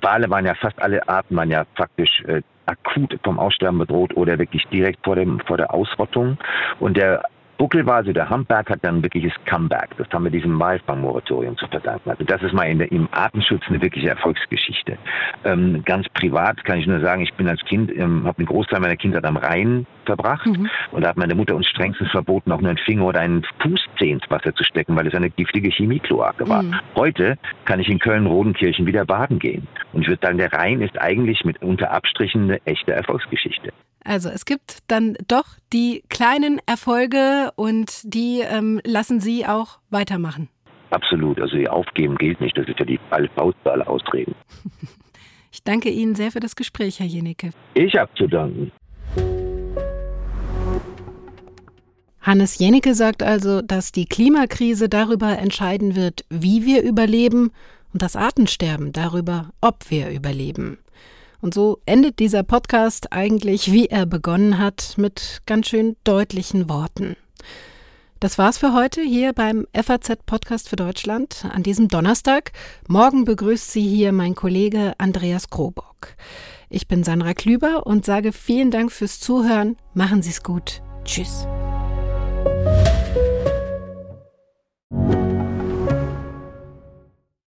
Wale 0.00 0.28
waren 0.30 0.46
ja 0.46 0.56
fast 0.56 0.82
alle 0.82 1.08
Arten, 1.08 1.36
waren 1.36 1.52
ja 1.52 1.64
faktisch 1.76 2.24
äh, 2.26 2.42
akut 2.66 3.16
vom 3.22 3.38
Aussterben 3.38 3.78
bedroht 3.78 4.16
oder 4.16 4.36
wirklich 4.36 4.64
direkt 4.72 5.04
vor, 5.04 5.14
dem, 5.14 5.38
vor 5.46 5.56
der 5.56 5.72
Ausrottung. 5.72 6.38
Und 6.80 6.96
der 6.96 7.22
Buckelwal, 7.58 7.96
also 7.98 8.12
der 8.12 8.28
Humpback, 8.28 8.70
hat 8.70 8.80
dann 8.82 8.96
ein 8.96 9.02
wirkliches 9.02 9.32
Comeback. 9.46 9.90
Das 9.96 10.08
haben 10.10 10.24
wir 10.24 10.30
diesem 10.30 10.58
Walfangmoratorium 10.58 11.56
zu 11.56 11.66
verdanken. 11.68 12.10
Also 12.10 12.24
das 12.24 12.42
ist 12.42 12.52
mal 12.52 12.64
in 12.64 12.78
der, 12.78 12.92
im 12.92 13.08
Artenschutz 13.12 13.62
eine 13.68 13.80
wirkliche 13.80 14.10
Erfolgsgeschichte. 14.10 14.98
Ähm, 15.44 15.82
ganz 15.84 16.08
privat 16.10 16.62
kann 16.64 16.78
ich 16.78 16.86
nur 16.86 17.00
sagen, 17.00 17.22
ich 17.22 17.32
bin 17.34 17.48
als 17.48 17.60
Kind, 17.64 17.90
ähm, 17.90 18.24
habe 18.24 18.38
einen 18.38 18.46
Großteil 18.46 18.80
meiner 18.80 18.96
Kindheit 18.96 19.24
am 19.24 19.36
Rhein 19.36 19.86
verbracht 20.04 20.46
mhm. 20.46 20.68
und 20.92 21.02
da 21.02 21.08
hat 21.08 21.16
meine 21.16 21.34
Mutter 21.34 21.56
uns 21.56 21.66
strengstens 21.66 22.10
verboten, 22.10 22.52
auch 22.52 22.60
nur 22.60 22.70
einen 22.70 22.78
Finger 22.78 23.06
oder 23.06 23.20
einen 23.20 23.44
Fußzeh 23.60 24.10
ins 24.10 24.30
Wasser 24.30 24.54
zu 24.54 24.62
stecken, 24.62 24.94
weil 24.96 25.06
es 25.06 25.14
eine 25.14 25.30
giftige 25.30 25.70
Chemiekloake 25.70 26.48
war. 26.48 26.62
Mhm. 26.62 26.74
Heute 26.94 27.36
kann 27.64 27.80
ich 27.80 27.88
in 27.88 27.98
Köln-Rodenkirchen 27.98 28.86
wieder 28.86 29.04
baden 29.04 29.38
gehen. 29.38 29.66
Und 29.92 30.02
ich 30.02 30.08
würde 30.08 30.24
sagen, 30.24 30.38
der 30.38 30.52
Rhein 30.52 30.80
ist 30.80 31.00
eigentlich 31.00 31.44
mit 31.44 31.62
unter 31.62 31.90
Abstrichen 31.90 32.44
eine 32.44 32.64
echte 32.66 32.92
Erfolgsgeschichte. 32.92 33.72
Also 34.06 34.28
es 34.28 34.44
gibt 34.44 34.78
dann 34.86 35.16
doch 35.26 35.46
die 35.72 36.04
kleinen 36.08 36.60
Erfolge 36.66 37.50
und 37.56 38.02
die 38.04 38.40
ähm, 38.40 38.80
lassen 38.84 39.20
Sie 39.20 39.46
auch 39.46 39.80
weitermachen. 39.90 40.48
Absolut. 40.90 41.40
Also 41.40 41.56
ihr 41.56 41.72
Aufgeben 41.72 42.16
gilt 42.16 42.40
nicht. 42.40 42.56
Das 42.56 42.68
ist 42.68 42.78
ja 42.78 42.84
die 42.84 43.00
alle 43.10 43.28
Faust 43.30 43.56
alle 43.64 43.86
Ausreden. 43.86 44.34
Ich 45.52 45.62
danke 45.64 45.88
Ihnen 45.88 46.14
sehr 46.14 46.32
für 46.32 46.40
das 46.40 46.54
Gespräch, 46.54 47.00
Herr 47.00 47.06
Jenicke. 47.06 47.48
Ich 47.72 47.94
habe 47.94 48.10
zu 48.14 48.26
danken. 48.26 48.72
Hannes 52.20 52.58
Jenicke 52.58 52.94
sagt 52.94 53.22
also, 53.22 53.62
dass 53.62 53.90
die 53.90 54.04
Klimakrise 54.04 54.90
darüber 54.90 55.38
entscheiden 55.38 55.96
wird, 55.96 56.26
wie 56.28 56.66
wir 56.66 56.82
überleben 56.82 57.52
und 57.94 58.02
das 58.02 58.16
Artensterben 58.16 58.92
darüber, 58.92 59.48
ob 59.62 59.90
wir 59.90 60.10
überleben. 60.10 60.76
Und 61.46 61.54
so 61.54 61.78
endet 61.86 62.18
dieser 62.18 62.42
Podcast 62.42 63.12
eigentlich, 63.12 63.70
wie 63.70 63.86
er 63.86 64.04
begonnen 64.04 64.58
hat, 64.58 64.94
mit 64.96 65.42
ganz 65.46 65.68
schön 65.68 65.94
deutlichen 66.02 66.68
Worten. 66.68 67.14
Das 68.18 68.36
war's 68.36 68.58
für 68.58 68.72
heute 68.72 69.00
hier 69.00 69.32
beim 69.32 69.64
FAZ 69.72 70.24
Podcast 70.26 70.68
für 70.68 70.74
Deutschland 70.74 71.46
an 71.48 71.62
diesem 71.62 71.86
Donnerstag. 71.86 72.50
Morgen 72.88 73.24
begrüßt 73.24 73.70
Sie 73.70 73.86
hier 73.86 74.10
mein 74.10 74.34
Kollege 74.34 74.94
Andreas 74.98 75.48
Krobock. 75.48 76.16
Ich 76.68 76.88
bin 76.88 77.04
Sandra 77.04 77.32
Klüber 77.32 77.86
und 77.86 78.04
sage 78.04 78.32
vielen 78.32 78.72
Dank 78.72 78.90
fürs 78.90 79.20
Zuhören. 79.20 79.76
Machen 79.94 80.22
Sie's 80.22 80.42
gut. 80.42 80.82
Tschüss. 81.04 81.46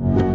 you. 0.00 0.29